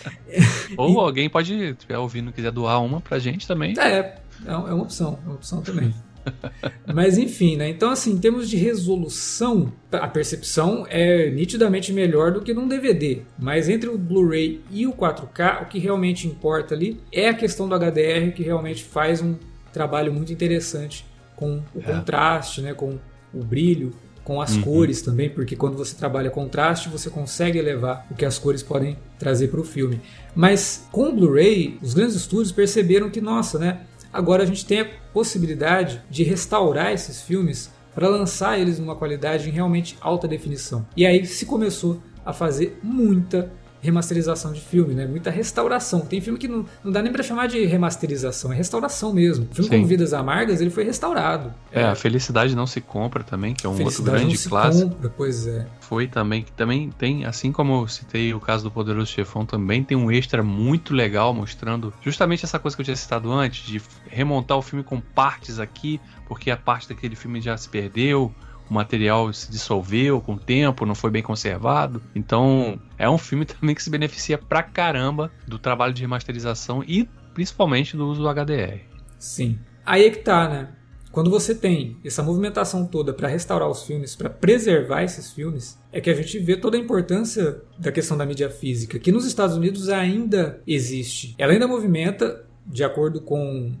[0.78, 3.74] Ou e, alguém pode, se estiver ouvindo, quiser doar uma pra gente também.
[3.78, 5.94] É, é, é uma opção, é uma opção também.
[6.94, 7.68] Mas enfim, né?
[7.68, 13.22] Então, assim, em termos de resolução, a percepção é nitidamente melhor do que num DVD.
[13.38, 17.68] Mas entre o Blu-ray e o 4K, o que realmente importa ali é a questão
[17.68, 19.34] do HDR, que realmente faz um
[19.72, 21.04] trabalho muito interessante
[21.36, 21.82] com o é.
[21.82, 22.98] contraste, né, com
[23.32, 23.92] o brilho,
[24.24, 24.62] com as uhum.
[24.62, 28.96] cores também, porque quando você trabalha contraste, você consegue elevar o que as cores podem
[29.18, 30.00] trazer para o filme.
[30.34, 33.80] Mas com o Blu-ray, os grandes estúdios perceberam que, nossa, né,
[34.12, 39.48] agora a gente tem a possibilidade de restaurar esses filmes para lançar eles numa qualidade
[39.48, 40.86] em realmente alta definição.
[40.96, 43.50] E aí se começou a fazer muita
[43.80, 45.06] remasterização de filme, né?
[45.06, 46.00] Muita restauração.
[46.00, 49.48] Tem filme que não, não dá nem para chamar de remasterização, é restauração mesmo.
[49.50, 49.76] O filme Sim.
[49.76, 51.52] como Vidas Amargas, ele foi restaurado.
[51.72, 54.90] É, a Felicidade Não Se Compra também, que é um outro grande clássico.
[54.90, 55.66] Compra, pois é.
[55.80, 59.82] Foi também, que também tem, assim como eu citei o caso do Poderoso Chefão, também
[59.82, 63.82] tem um extra muito legal mostrando justamente essa coisa que eu tinha citado antes, de
[64.06, 68.32] remontar o filme com partes aqui, porque a parte daquele filme já se perdeu,
[68.70, 72.00] o material se dissolveu com o tempo, não foi bem conservado.
[72.14, 77.08] Então, é um filme também que se beneficia pra caramba do trabalho de remasterização e
[77.34, 78.80] principalmente do uso do HDR.
[79.18, 79.58] Sim.
[79.84, 80.68] Aí é que tá, né?
[81.12, 86.00] quando você tem essa movimentação toda para restaurar os filmes, para preservar esses filmes, é
[86.00, 89.56] que a gente vê toda a importância da questão da mídia física, que nos Estados
[89.56, 91.34] Unidos ainda existe.
[91.36, 93.72] Ela ainda movimenta, de acordo com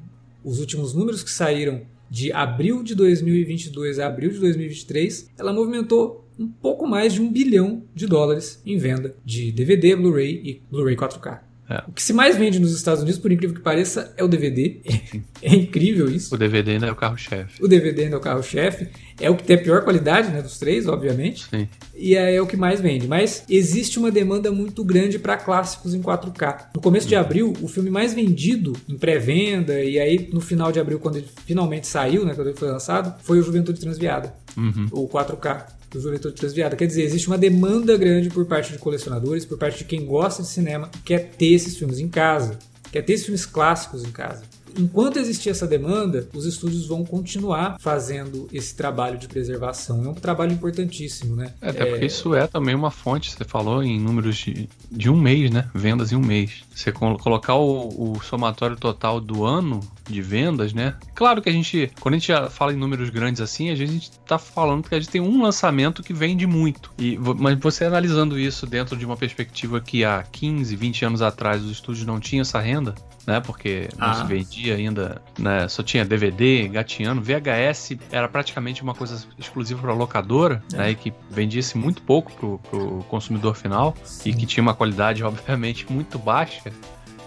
[0.42, 6.28] os últimos números que saíram de abril de 2022 a abril de 2023, ela movimentou
[6.38, 10.96] um pouco mais de um bilhão de dólares em venda de DVD, Blu-ray e Blu-ray
[10.96, 11.49] 4K.
[11.70, 11.84] É.
[11.86, 14.80] O que se mais vende nos Estados Unidos, por incrível que pareça, é o DVD.
[15.42, 16.34] É, incrível isso.
[16.34, 17.64] O DVD ainda é o carro-chefe.
[17.64, 18.88] O DVD ainda é o carro-chefe.
[19.18, 21.46] É o que tem a pior qualidade, né, dos três, obviamente.
[21.48, 21.66] Sim.
[21.96, 23.08] E é, é o que mais vende.
[23.08, 26.66] Mas existe uma demanda muito grande para clássicos em 4K.
[26.74, 30.78] No começo de abril, o filme mais vendido em pré-venda, e aí no final de
[30.78, 34.34] abril, quando ele finalmente saiu, né, quando ele foi lançado, foi o Juventude Transviada.
[34.58, 34.88] Uhum.
[34.92, 36.76] O 4K do Juventude Transviada.
[36.76, 40.42] Quer dizer, existe uma demanda grande por parte de colecionadores, por parte de quem gosta
[40.42, 42.58] de cinema, quer ter esses filmes em casa,
[42.92, 44.42] quer ter esses filmes clássicos em casa
[44.78, 50.04] enquanto existir essa demanda, os estúdios vão continuar fazendo esse trabalho de preservação.
[50.04, 51.52] É um trabalho importantíssimo, né?
[51.60, 51.86] É, até é...
[51.86, 55.68] porque isso é também uma fonte, você falou em números de, de um mês, né?
[55.74, 56.64] Vendas em um mês.
[56.74, 60.94] Você colocar o, o somatório total do ano de vendas, né?
[61.14, 64.38] Claro que a gente, quando a gente fala em números grandes assim, a gente está
[64.38, 66.90] falando que a gente tem um lançamento que vende muito.
[66.98, 71.62] E, mas você analisando isso dentro de uma perspectiva que há 15, 20 anos atrás
[71.62, 72.94] os estúdios não tinham essa renda,
[73.30, 73.40] né?
[73.40, 74.14] Porque não ah.
[74.14, 75.68] se vendia ainda, né?
[75.68, 77.22] Só tinha DVD, gatinhando.
[77.22, 80.76] VHS era praticamente uma coisa exclusiva para locadora, é.
[80.76, 80.90] né?
[80.90, 84.30] E que vendia-se muito pouco pro, pro consumidor final Sim.
[84.30, 86.72] e que tinha uma qualidade, obviamente, muito baixa.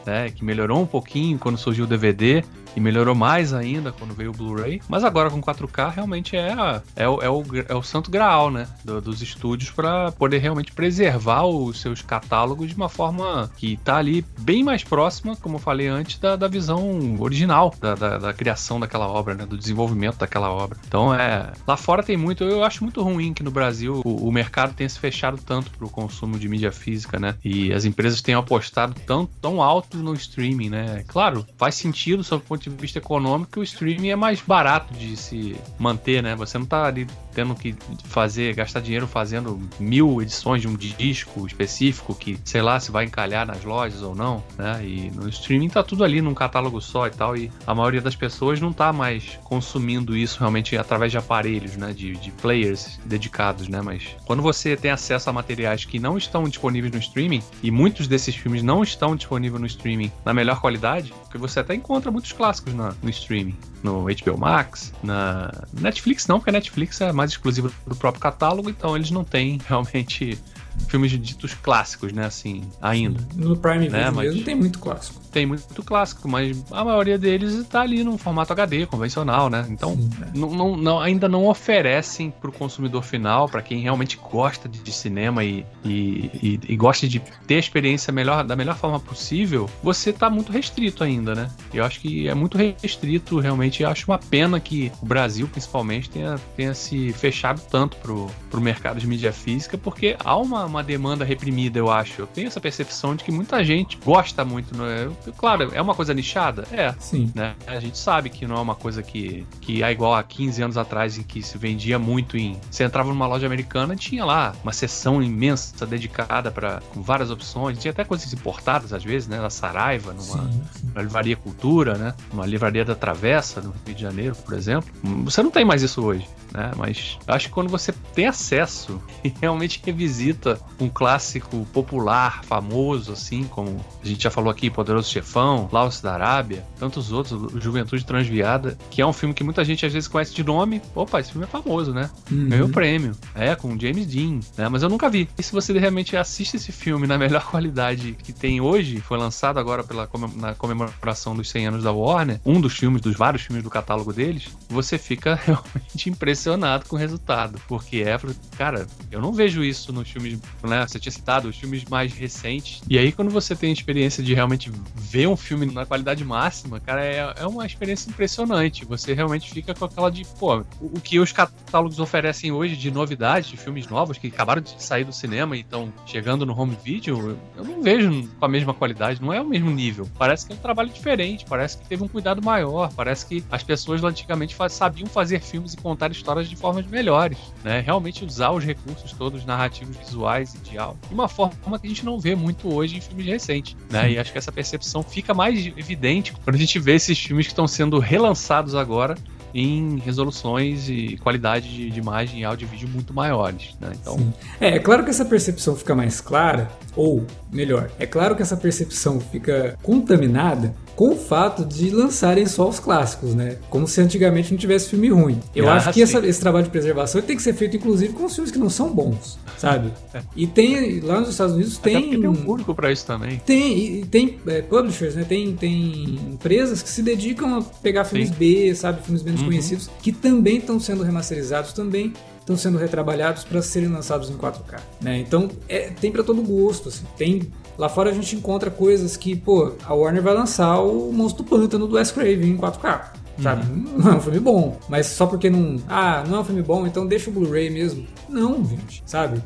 [0.05, 2.43] Né, que melhorou um pouquinho quando surgiu o DVD,
[2.75, 4.81] e melhorou mais ainda quando veio o Blu-ray.
[4.87, 8.49] Mas agora com 4K realmente é, a, é, o, é, o, é o santo graal,
[8.51, 8.67] né?
[8.83, 13.97] Do, dos estúdios para poder realmente preservar os seus catálogos de uma forma que tá
[13.97, 18.33] ali bem mais próxima, como eu falei antes, da, da visão original da, da, da,
[18.33, 19.45] criação daquela obra, né?
[19.45, 20.77] Do desenvolvimento daquela obra.
[20.87, 21.51] Então é.
[21.67, 22.43] Lá fora tem muito.
[22.43, 25.85] Eu acho muito ruim que no Brasil o, o mercado tenha se fechado tanto para
[25.85, 27.35] o consumo de mídia física, né?
[27.43, 31.03] E as empresas tenham apostado tão, tão alto no streaming, né?
[31.07, 35.15] Claro, faz sentido sob o ponto de vista econômico, o streaming é mais barato de
[35.17, 36.35] se manter, né?
[36.35, 41.45] Você não tá ali tendo que fazer, gastar dinheiro fazendo mil edições de um disco
[41.45, 44.81] específico que, sei lá, se vai encalhar nas lojas ou não, né?
[44.83, 48.15] E no streaming tá tudo ali num catálogo só e tal, e a maioria das
[48.15, 51.93] pessoas não tá mais consumindo isso realmente através de aparelhos, né?
[51.93, 53.81] De, de players dedicados, né?
[53.81, 58.07] Mas quando você tem acesso a materiais que não estão disponíveis no streaming, e muitos
[58.07, 62.31] desses filmes não estão disponíveis no streaming na melhor qualidade, porque você até encontra muitos
[62.31, 67.31] clássicos na, no streaming, no HBO Max, na Netflix não, porque a Netflix é mais
[67.31, 70.39] exclusiva do próprio catálogo, então eles não têm realmente
[70.87, 72.25] filmes ditos clássicos, né?
[72.25, 73.19] Assim, ainda.
[73.35, 74.05] No Prime né?
[74.05, 75.22] Video mesmo tem muito clássico.
[75.33, 79.65] Tem muito clássico, mas a maioria deles está ali num formato HD convencional, né?
[79.69, 80.37] Então, Sim, é.
[80.37, 84.79] não, não, não, ainda não oferecem para o consumidor final, para quem realmente gosta de,
[84.79, 88.99] de cinema e, e, e, e, gosta de ter a experiência melhor, da melhor forma
[88.99, 91.49] possível, você está muito restrito ainda, né?
[91.73, 93.83] Eu acho que é muito restrito, realmente.
[93.83, 98.61] Eu acho uma pena que o Brasil, principalmente, tenha, tenha se fechado tanto pro, pro
[98.61, 102.21] mercado de mídia física, porque há uma uma, demanda reprimida, eu acho.
[102.21, 104.75] Eu tenho essa percepção de que muita gente gosta muito.
[104.77, 105.09] Né?
[105.31, 106.65] Claro, é uma coisa nichada?
[106.71, 106.93] É.
[106.99, 107.31] Sim.
[107.33, 107.55] Né?
[107.67, 110.77] A gente sabe que não é uma coisa que, que é igual a 15 anos
[110.77, 112.59] atrás, em que se vendia muito em.
[112.69, 117.77] Você entrava numa loja americana tinha lá uma seção imensa dedicada para com várias opções.
[117.79, 119.39] Tinha até coisas importadas, às vezes, né?
[119.39, 120.87] Da Saraiva, numa, sim, sim.
[120.87, 122.13] numa livraria Cultura, né?
[122.31, 124.89] Numa livraria da Travessa, no Rio de Janeiro, por exemplo.
[125.23, 126.71] Você não tem mais isso hoje, né?
[126.75, 133.43] Mas acho que quando você tem acesso e realmente revisita um clássico popular, famoso, assim,
[133.45, 138.77] como a gente já falou aqui, Poderoso Chefão, Laos da Arábia, tantos outros, Juventude Transviada,
[138.89, 140.81] que é um filme que muita gente às vezes conhece de nome.
[140.95, 142.09] Opa, esse filme é famoso, né?
[142.31, 142.49] Uhum.
[142.49, 143.15] Ganhou prêmio.
[143.35, 144.67] É, com James Dean, né?
[144.69, 145.29] Mas eu nunca vi.
[145.37, 149.59] E se você realmente assiste esse filme na melhor qualidade que tem hoje, foi lançado
[149.59, 153.63] agora pela, na comemoração dos 100 anos da Warner, um dos filmes, dos vários filmes
[153.63, 157.59] do catálogo deles, você fica realmente impressionado com o resultado.
[157.67, 158.17] Porque é,
[158.57, 160.85] cara, eu não vejo isso nos filmes né?
[160.87, 162.81] Você tinha citado os filmes mais recentes.
[162.89, 164.71] E aí, quando você tem a experiência de realmente
[165.03, 168.85] ver um filme na qualidade máxima, cara, é, é uma experiência impressionante.
[168.85, 173.49] Você realmente fica com aquela de, pô, o, que os catálogos oferecem hoje de novidades,
[173.49, 177.37] de filmes novos que acabaram de sair do cinema e estão chegando no home video,
[177.55, 180.09] eu não vejo com a mesma qualidade, não é o mesmo nível.
[180.17, 183.61] Parece que é um trabalho diferente, parece que teve um cuidado maior, parece que as
[183.61, 187.81] pessoas lá antigamente faz, sabiam fazer filmes e contar histórias de formas melhores, né?
[187.81, 191.87] Realmente usar os recursos todos narrativos visuais visuais e de áudio, de uma forma que
[191.87, 194.11] a gente não vê muito hoje em filmes recentes, né?
[194.11, 197.53] E acho que essa percepção fica mais evidente quando a gente vê esses filmes que
[197.53, 199.15] estão sendo relançados agora
[199.53, 203.91] em resoluções e qualidade de, de imagem e áudio e vídeo muito maiores, né?
[204.01, 204.33] Então, Sim.
[204.59, 208.57] é, é claro que essa percepção fica mais clara, ou melhor, é claro que essa
[208.57, 213.57] percepção fica contaminada com o fato de lançarem só os clássicos, né?
[213.69, 215.39] Como se antigamente não tivesse filme ruim.
[215.55, 218.25] Eu ah, acho que essa, esse trabalho de preservação tem que ser feito, inclusive, com
[218.25, 219.91] os filmes que não são bons, sabe?
[220.13, 220.21] É.
[220.35, 221.97] E tem, lá nos Estados Unidos, tem...
[221.97, 223.41] Até tem um público para isso também.
[223.45, 225.23] Tem, e tem é, publishers, né?
[225.23, 228.35] Tem, tem empresas que se dedicam a pegar filmes Sim.
[228.37, 229.01] B, sabe?
[229.03, 229.49] Filmes menos uhum.
[229.49, 234.79] conhecidos, que também estão sendo remasterizados, também estão sendo retrabalhados para serem lançados em 4K,
[235.01, 235.19] né?
[235.19, 237.05] Então, é, tem para todo gosto, assim.
[237.17, 241.43] Tem Lá fora a gente encontra coisas que, pô, a Warner vai lançar o Monstro
[241.43, 243.23] do Pântano do Wes Craven em 4K.
[243.41, 243.65] Sabe?
[243.65, 243.97] Uhum.
[243.97, 244.77] Não é um filme bom.
[244.87, 245.81] Mas só porque não.
[245.89, 248.05] Ah, não é um filme bom, então deixa o Blu-ray mesmo.
[248.29, 249.01] Não, gente.
[249.07, 249.41] Sabe?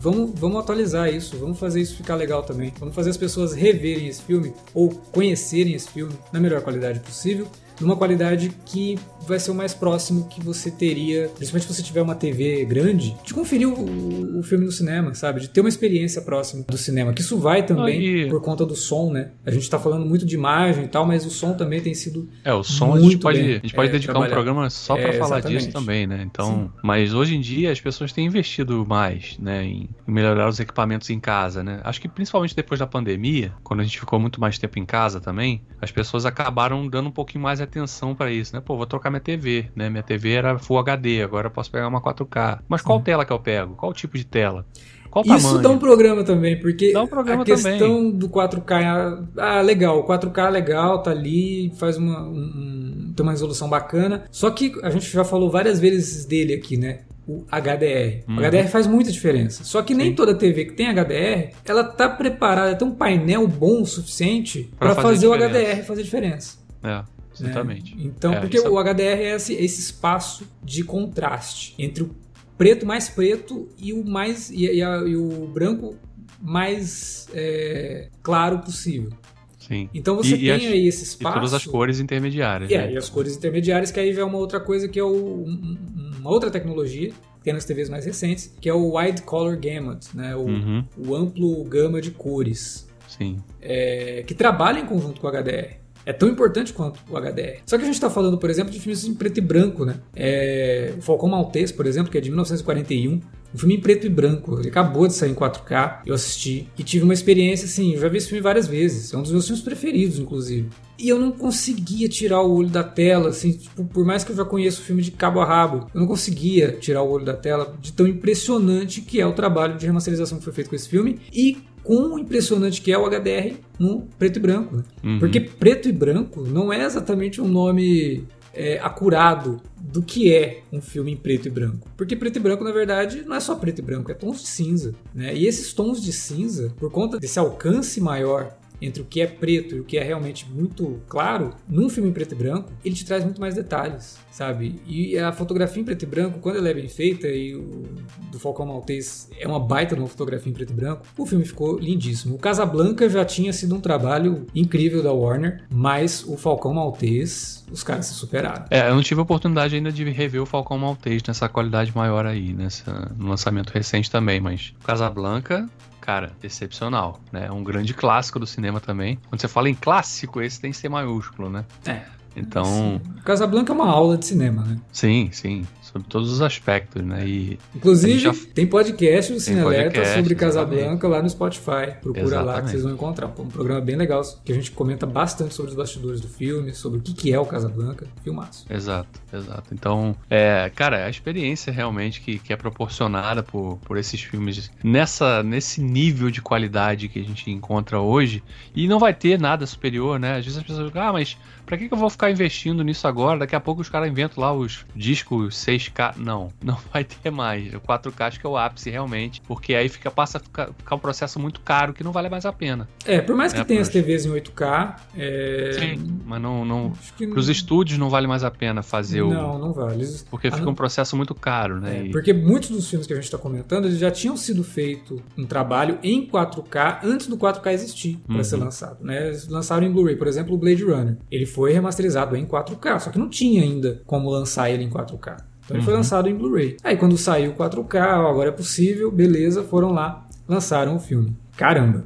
[0.00, 2.72] Vamos, vamos atualizar isso, vamos fazer isso ficar legal também.
[2.78, 7.48] Vamos fazer as pessoas reverem esse filme ou conhecerem esse filme na melhor qualidade possível
[7.80, 12.02] numa qualidade que vai ser o mais próximo que você teria, principalmente se você tiver
[12.02, 15.40] uma TV grande, de conferir o, o filme no cinema, sabe?
[15.40, 17.12] De ter uma experiência próxima do cinema.
[17.12, 18.28] Que isso vai também Aí.
[18.28, 19.30] por conta do som, né?
[19.44, 22.28] A gente tá falando muito de imagem e tal, mas o som também tem sido.
[22.44, 24.32] É, o som a gente pode, a gente pode é, dedicar trabalhar.
[24.32, 25.66] um programa só para é, falar exatamente.
[25.66, 26.22] disso também, né?
[26.24, 26.80] Então, Sim.
[26.82, 31.20] mas hoje em dia as pessoas têm investido mais, né, em melhorar os equipamentos em
[31.20, 31.80] casa, né?
[31.84, 35.20] Acho que principalmente depois da pandemia, quando a gente ficou muito mais tempo em casa
[35.20, 38.62] também, as pessoas acabaram dando um pouquinho mais atenção para isso, né?
[38.64, 39.88] Pô, vou trocar minha TV, né?
[39.88, 42.60] Minha TV era Full HD, agora eu posso pegar uma 4K.
[42.68, 43.04] Mas qual Sim.
[43.04, 43.74] tela que eu pego?
[43.74, 44.66] Qual tipo de tela?
[45.10, 45.62] Qual Isso tamanho?
[45.62, 48.12] dá um programa também, porque um programa a questão também.
[48.12, 54.24] do 4K, ah, legal, 4K legal, tá ali, faz uma, um, tem uma resolução bacana.
[54.30, 57.00] Só que a gente já falou várias vezes dele aqui, né?
[57.28, 58.24] o HDR.
[58.26, 58.36] Uhum.
[58.36, 59.62] O HDR faz muita diferença.
[59.62, 59.98] Só que Sim.
[59.98, 64.70] nem toda TV que tem HDR, ela tá preparada, tem um painel bom o suficiente
[64.78, 66.56] para fazer, fazer o HDR fazer diferença.
[66.82, 67.02] É.
[67.40, 67.94] Exatamente.
[67.94, 68.02] Né?
[68.04, 72.14] Então, é, porque o HDR é esse, esse, espaço de contraste entre o
[72.56, 75.96] preto mais preto e o mais e, e, a, e o branco
[76.40, 79.10] mais é, claro possível.
[79.58, 79.88] Sim.
[79.92, 81.36] Então você e, tem aí esse espaço.
[81.36, 82.70] E todas as cores intermediárias.
[82.70, 82.92] É, né?
[82.94, 86.30] e as cores intermediárias, que aí já é uma outra coisa que é o, uma
[86.30, 90.34] outra tecnologia que tem nas TVs mais recentes, que é o Wide Color Gamut, né?
[90.34, 90.84] o, uhum.
[90.96, 92.88] o amplo gama de cores.
[93.06, 93.38] Sim.
[93.60, 97.60] É, que trabalha em conjunto com o HDR é tão importante quanto o HDR.
[97.66, 99.96] Só que a gente está falando, por exemplo, de filmes em preto e branco, né?
[100.16, 103.20] É, o Falcão Maltese, por exemplo, que é de 1941,
[103.54, 104.58] um filme em preto e branco.
[104.58, 107.92] Ele acabou de sair em 4K, eu assisti e tive uma experiência assim.
[107.92, 110.70] Eu já vi esse filme várias vezes, é um dos meus filmes preferidos, inclusive.
[110.98, 114.36] E eu não conseguia tirar o olho da tela, assim, tipo, por mais que eu
[114.36, 117.34] já conheça o filme de cabo a rabo, eu não conseguia tirar o olho da
[117.34, 120.88] tela de tão impressionante que é o trabalho de remasterização que foi feito com esse
[120.88, 124.76] filme e quão impressionante que é o HDR no preto e branco.
[124.76, 124.82] Né?
[125.02, 125.18] Uhum.
[125.18, 130.82] Porque preto e branco não é exatamente um nome é, acurado do que é um
[130.82, 131.88] filme em preto e branco.
[131.96, 134.48] Porque preto e branco, na verdade, não é só preto e branco, é tons de
[134.48, 134.94] cinza.
[135.14, 135.34] Né?
[135.34, 139.76] E esses tons de cinza, por conta desse alcance maior entre o que é preto
[139.76, 143.04] e o que é realmente muito claro, num filme em preto e branco, ele te
[143.04, 144.80] traz muito mais detalhes, sabe?
[144.86, 147.84] E a fotografia em preto e branco, quando ela é bem feita, e o
[148.30, 151.44] do Falcão Maltês é uma baita de uma fotografia em preto e branco, o filme
[151.44, 152.34] ficou lindíssimo.
[152.34, 157.82] O Casablanca já tinha sido um trabalho incrível da Warner, mas o Falcão Maltês, os
[157.82, 158.64] caras se superaram.
[158.70, 162.26] É, eu não tive a oportunidade ainda de rever o Falcão Maltês nessa qualidade maior
[162.26, 165.68] aí, nessa, no lançamento recente também, mas o Casablanca
[166.08, 167.48] cara, excepcional, né?
[167.48, 169.18] É um grande clássico do cinema também.
[169.28, 171.66] Quando você fala em clássico, esse tem que ser maiúsculo, né?
[171.84, 172.00] É.
[172.36, 173.00] Então.
[173.24, 174.78] Casablanca é uma aula de cinema, né?
[174.92, 177.26] Sim, sim sobre todos os aspectos, né?
[177.26, 178.34] E Inclusive, já...
[178.54, 181.94] tem podcast do Cine Alerta sobre Casablanca lá no Spotify.
[182.00, 182.46] Procura exatamente.
[182.46, 183.26] lá que vocês vão encontrar.
[183.38, 186.98] Um programa bem legal que a gente comenta bastante sobre os bastidores do filme, sobre
[186.98, 188.06] o que é o Casablanca.
[188.22, 188.66] Filmaço.
[188.70, 189.72] Exato, exato.
[189.72, 195.42] Então, é, cara, a experiência realmente que, que é proporcionada por, por esses filmes nessa,
[195.42, 198.42] nesse nível de qualidade que a gente encontra hoje,
[198.74, 200.36] e não vai ter nada superior, né?
[200.36, 201.36] Às vezes as pessoas ficam, ah, mas
[201.68, 203.40] pra que, que eu vou ficar investindo nisso agora?
[203.40, 206.16] Daqui a pouco os caras inventam lá os discos 6K.
[206.16, 207.74] Não, não vai ter mais.
[207.74, 210.96] O 4K acho que é o ápice realmente, porque aí fica, passa a ficar, ficar
[210.96, 212.88] um processo muito caro que não vale mais a pena.
[213.04, 214.96] É, por mais que é, tenha as TVs em 8K.
[215.16, 215.70] É...
[215.78, 216.64] Sim, mas não.
[216.64, 216.92] não.
[217.30, 219.34] Pros estúdios não vale mais a pena fazer não, o.
[219.34, 220.06] Não, não vale.
[220.30, 221.98] Porque fica um processo muito caro, né?
[221.98, 222.10] É, e...
[222.10, 225.44] Porque muitos dos filmes que a gente está comentando eles já tinham sido feito um
[225.44, 228.44] trabalho em 4K antes do 4K existir para uhum.
[228.44, 229.04] ser lançado.
[229.04, 229.28] Né?
[229.28, 231.16] Eles lançaram em Blu-ray, por exemplo, o Blade Runner.
[231.30, 235.36] Ele foi remasterizado em 4K, só que não tinha ainda como lançar ele em 4K.
[235.64, 235.98] Então ele foi uhum.
[235.98, 236.76] lançado em Blu-ray.
[236.82, 241.36] Aí quando saiu 4K, agora é possível, beleza, foram lá, lançaram o filme.
[241.56, 242.04] Caramba!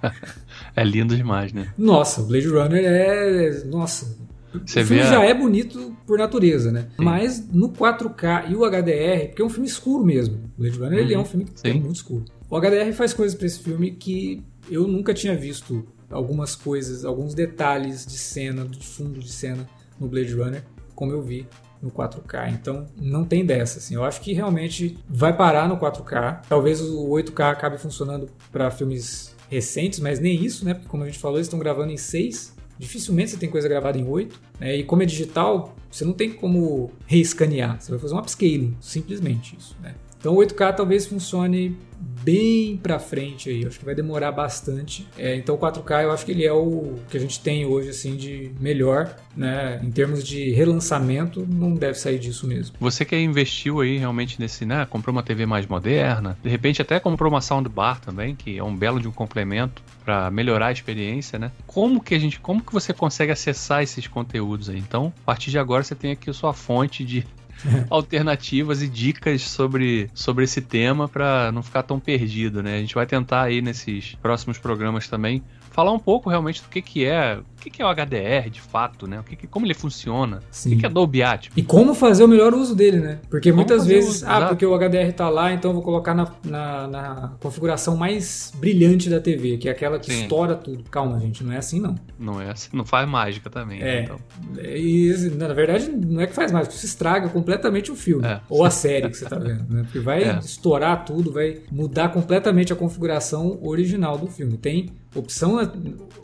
[0.74, 1.68] é lindo demais, né?
[1.76, 3.64] Nossa, Blade Runner é.
[3.66, 4.16] Nossa,
[4.64, 5.06] Você o filme a...
[5.06, 6.88] já é bonito por natureza, né?
[6.96, 7.04] Sim.
[7.04, 10.40] Mas no 4K e o HDR, porque é um filme escuro mesmo.
[10.56, 11.04] Blade Runner uhum.
[11.04, 12.24] ele é um filme que é muito escuro.
[12.48, 15.84] O HDR faz coisas para esse filme que eu nunca tinha visto
[16.14, 21.20] algumas coisas, alguns detalhes de cena, de fundo de cena no Blade Runner, como eu
[21.20, 21.46] vi
[21.82, 22.52] no 4K.
[22.52, 23.78] Então não tem dessa.
[23.78, 23.94] Assim.
[23.94, 26.42] Eu acho que realmente vai parar no 4K.
[26.48, 30.74] Talvez o 8K acabe funcionando para filmes recentes, mas nem isso, né?
[30.74, 32.54] Porque como a gente falou, eles estão gravando em 6.
[32.78, 34.40] Dificilmente você tem coisa gravada em 8.
[34.58, 34.76] Né?
[34.76, 37.80] E como é digital, você não tem como reescanear.
[37.80, 39.76] Você vai fazer um upscaling, simplesmente isso.
[39.82, 39.94] Né?
[40.24, 41.76] Então o 8K talvez funcione
[42.22, 45.06] bem para frente aí, acho que vai demorar bastante.
[45.18, 47.90] É, então o 4K eu acho que ele é o que a gente tem hoje
[47.90, 49.78] assim de melhor, né?
[49.84, 52.74] Em termos de relançamento, não deve sair disso mesmo.
[52.80, 54.86] Você que investiu aí realmente nesse, né?
[54.86, 58.74] Comprou uma TV mais moderna, de repente até comprou uma soundbar também, que é um
[58.74, 61.52] belo de um complemento para melhorar a experiência, né?
[61.66, 64.78] Como que a gente, como que você consegue acessar esses conteúdos aí?
[64.78, 67.26] Então, a partir de agora você tem aqui a sua fonte de
[67.90, 72.76] alternativas e dicas sobre, sobre esse tema para não ficar tão perdido, né?
[72.76, 76.80] A gente vai tentar aí nesses próximos programas também falar um pouco realmente do que,
[76.80, 79.20] que é, que, que é o HDR de fato, né?
[79.20, 80.68] O que, que como ele funciona, Sim.
[80.68, 81.56] o que, que é Dolby Atmos.
[81.56, 83.18] E como fazer o melhor uso dele, né?
[83.30, 84.48] Porque como muitas vezes, ah, Exato.
[84.48, 89.08] porque o HDR tá lá, então eu vou colocar na, na, na, configuração mais brilhante
[89.08, 90.22] da TV, que é aquela que Sim.
[90.22, 90.84] estoura tudo.
[90.90, 91.94] Calma, gente, não é assim não.
[92.18, 93.80] Não é assim, não faz mágica também.
[93.80, 94.02] Né, é.
[94.02, 94.18] Então.
[94.62, 98.26] E, na verdade, não é que faz mágica, você estraga completamente o filme.
[98.26, 98.40] É.
[98.48, 99.82] Ou a série que você tá vendo, né?
[99.84, 100.38] Porque vai é.
[100.38, 104.58] estourar tudo, vai mudar completamente a configuração original do filme.
[104.58, 105.58] Tem opção.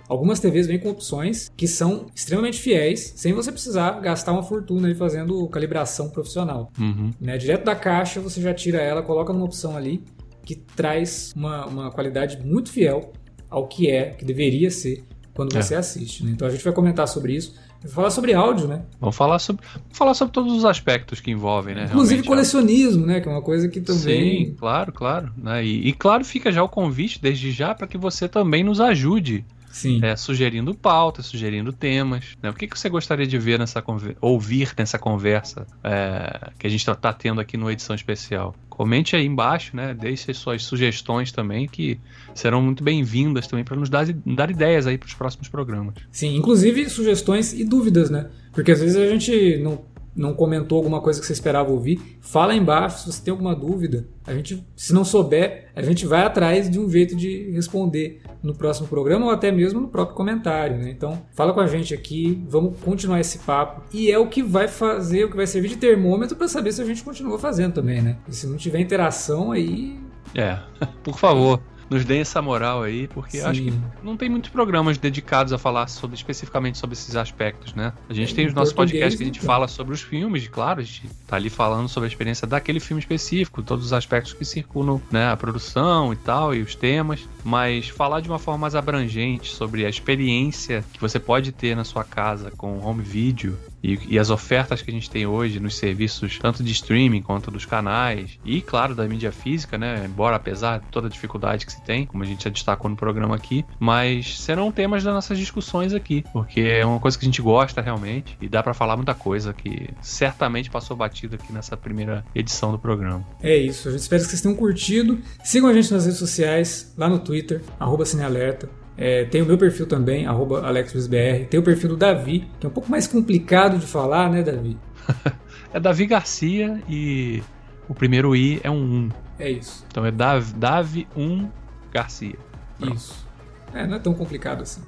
[0.09, 4.89] Algumas TVs vêm com opções que são extremamente fiéis, sem você precisar gastar uma fortuna
[4.89, 6.71] aí fazendo calibração profissional.
[6.79, 7.11] Uhum.
[7.21, 7.39] Né?
[7.39, 10.03] Direto da caixa, você já tira ela, coloca numa opção ali
[10.45, 13.13] que traz uma, uma qualidade muito fiel
[13.49, 15.05] ao que é, que deveria ser
[15.35, 15.63] quando é.
[15.63, 16.25] você assiste.
[16.25, 16.33] Né?
[16.33, 17.55] Então a gente vai comentar sobre isso.
[17.81, 18.83] Vamos falar sobre áudio, né?
[19.01, 21.85] Vamos falar sobre, vamos falar sobre todos os aspectos que envolvem, né?
[21.85, 23.21] Inclusive colecionismo, né?
[23.21, 24.49] Que é uma coisa que também.
[24.49, 25.33] Sim, claro, claro.
[25.35, 25.65] Né?
[25.65, 29.47] E, e claro, fica já o convite desde já para que você também nos ajude
[29.71, 30.01] Sim.
[30.03, 32.37] É, sugerindo pautas, sugerindo temas.
[32.43, 32.51] Né?
[32.51, 33.83] O que, que você gostaria de ver nessa
[34.21, 38.55] ouvir nessa conversa é, que a gente está tá tendo aqui no edição especial?
[38.69, 39.95] Comente aí embaixo, né?
[39.95, 42.01] Deixe suas sugestões também, que
[42.35, 45.95] serão muito bem-vindas também para nos dar, dar ideias aí para os próximos programas.
[46.11, 48.31] Sim, inclusive sugestões e dúvidas, né?
[48.53, 49.85] Porque às vezes a gente não
[50.15, 53.55] não comentou alguma coisa que você esperava ouvir, fala aí embaixo se você tem alguma
[53.55, 54.07] dúvida.
[54.27, 58.55] A gente, se não souber, a gente vai atrás de um jeito de responder no
[58.55, 60.91] próximo programa ou até mesmo no próprio comentário, né?
[60.91, 64.69] Então, fala com a gente aqui, vamos continuar esse papo e é o que vai
[64.69, 68.03] fazer, o que vai servir de termômetro para saber se a gente continua fazendo também,
[68.03, 68.19] né?
[68.29, 69.99] E se não tiver interação aí,
[70.35, 70.59] é,
[71.03, 73.47] por favor nos deem essa moral aí, porque Sim.
[73.47, 73.73] acho que
[74.03, 77.93] não tem muitos programas dedicados a falar sobre, especificamente sobre esses aspectos, né?
[78.09, 79.47] A gente é, tem os nossos podcasts que a gente então.
[79.47, 83.01] fala sobre os filmes, claro, a gente tá ali falando sobre a experiência daquele filme
[83.01, 85.31] específico, todos os aspectos que circulam, né?
[85.31, 89.85] A produção e tal, e os temas, mas falar de uma forma mais abrangente sobre
[89.85, 94.31] a experiência que você pode ter na sua casa com home video e, e, as
[94.31, 98.61] ofertas que a gente tem hoje nos serviços, tanto de streaming quanto dos canais, e
[98.61, 100.05] claro, da mídia física, né?
[100.07, 102.97] Embora apesar de toda a dificuldade que se tem, como a gente já destacou no
[102.97, 107.29] programa aqui, mas serão temas das nossas discussões aqui, porque é uma coisa que a
[107.29, 111.77] gente gosta realmente e dá para falar muita coisa que certamente passou batido aqui nessa
[111.77, 113.25] primeira edição do programa.
[113.43, 115.19] É isso, a gente espera que vocês tenham curtido.
[115.43, 118.80] Sigam a gente nas redes sociais, lá no Twitter, arroba Cinealerta.
[119.01, 121.47] É, tem o meu perfil também, AlexBR.
[121.49, 124.77] Tem o perfil do Davi, que é um pouco mais complicado de falar, né, Davi?
[125.73, 127.43] é Davi Garcia e
[127.89, 129.11] o primeiro I é um 1.
[129.39, 129.87] É isso.
[129.91, 131.49] Então é Davi, Davi 1
[131.91, 132.37] Garcia.
[132.79, 132.95] Pronto.
[132.95, 133.30] Isso.
[133.75, 134.81] É, não é tão complicado assim.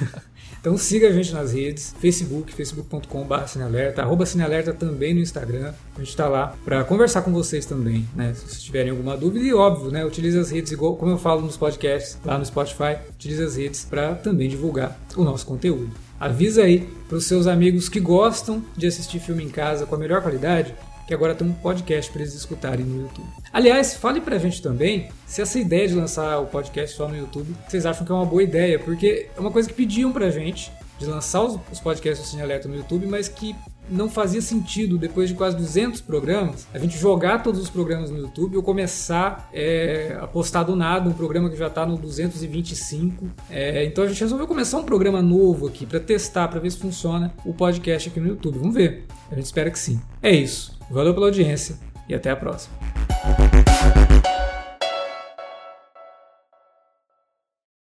[0.60, 5.72] então siga a gente nas redes, Facebook, facebook.com.br cinealerta, arroba cinealerta também no Instagram.
[5.94, 8.34] A gente está lá para conversar com vocês também, né?
[8.34, 10.04] Se vocês tiverem alguma dúvida, e óbvio, né?
[10.04, 13.84] Utilize as redes, igual como eu falo nos podcasts, lá no Spotify, utilize as redes
[13.84, 15.90] para também divulgar o nosso conteúdo.
[16.18, 19.98] Avisa aí para os seus amigos que gostam de assistir filme em casa com a
[19.98, 20.74] melhor qualidade
[21.06, 23.28] que agora tem um podcast para eles escutarem no YouTube.
[23.52, 27.54] Aliás, fale pra gente também se essa ideia de lançar o podcast só no YouTube,
[27.68, 30.72] vocês acham que é uma boa ideia, porque é uma coisa que pediam pra gente
[30.98, 33.54] de lançar os, podcasts do Cine Alerta no YouTube, mas que
[33.88, 38.18] não fazia sentido, depois de quase 200 programas, a gente jogar todos os programas no
[38.18, 43.28] YouTube ou começar é, a postar do nada um programa que já está no 225.
[43.48, 46.78] É, então a gente resolveu começar um programa novo aqui para testar, para ver se
[46.78, 48.58] funciona o podcast aqui no YouTube.
[48.58, 49.06] Vamos ver.
[49.30, 50.00] A gente espera que sim.
[50.20, 50.75] É isso.
[50.90, 51.76] Valeu pela audiência
[52.08, 52.74] e até a próxima.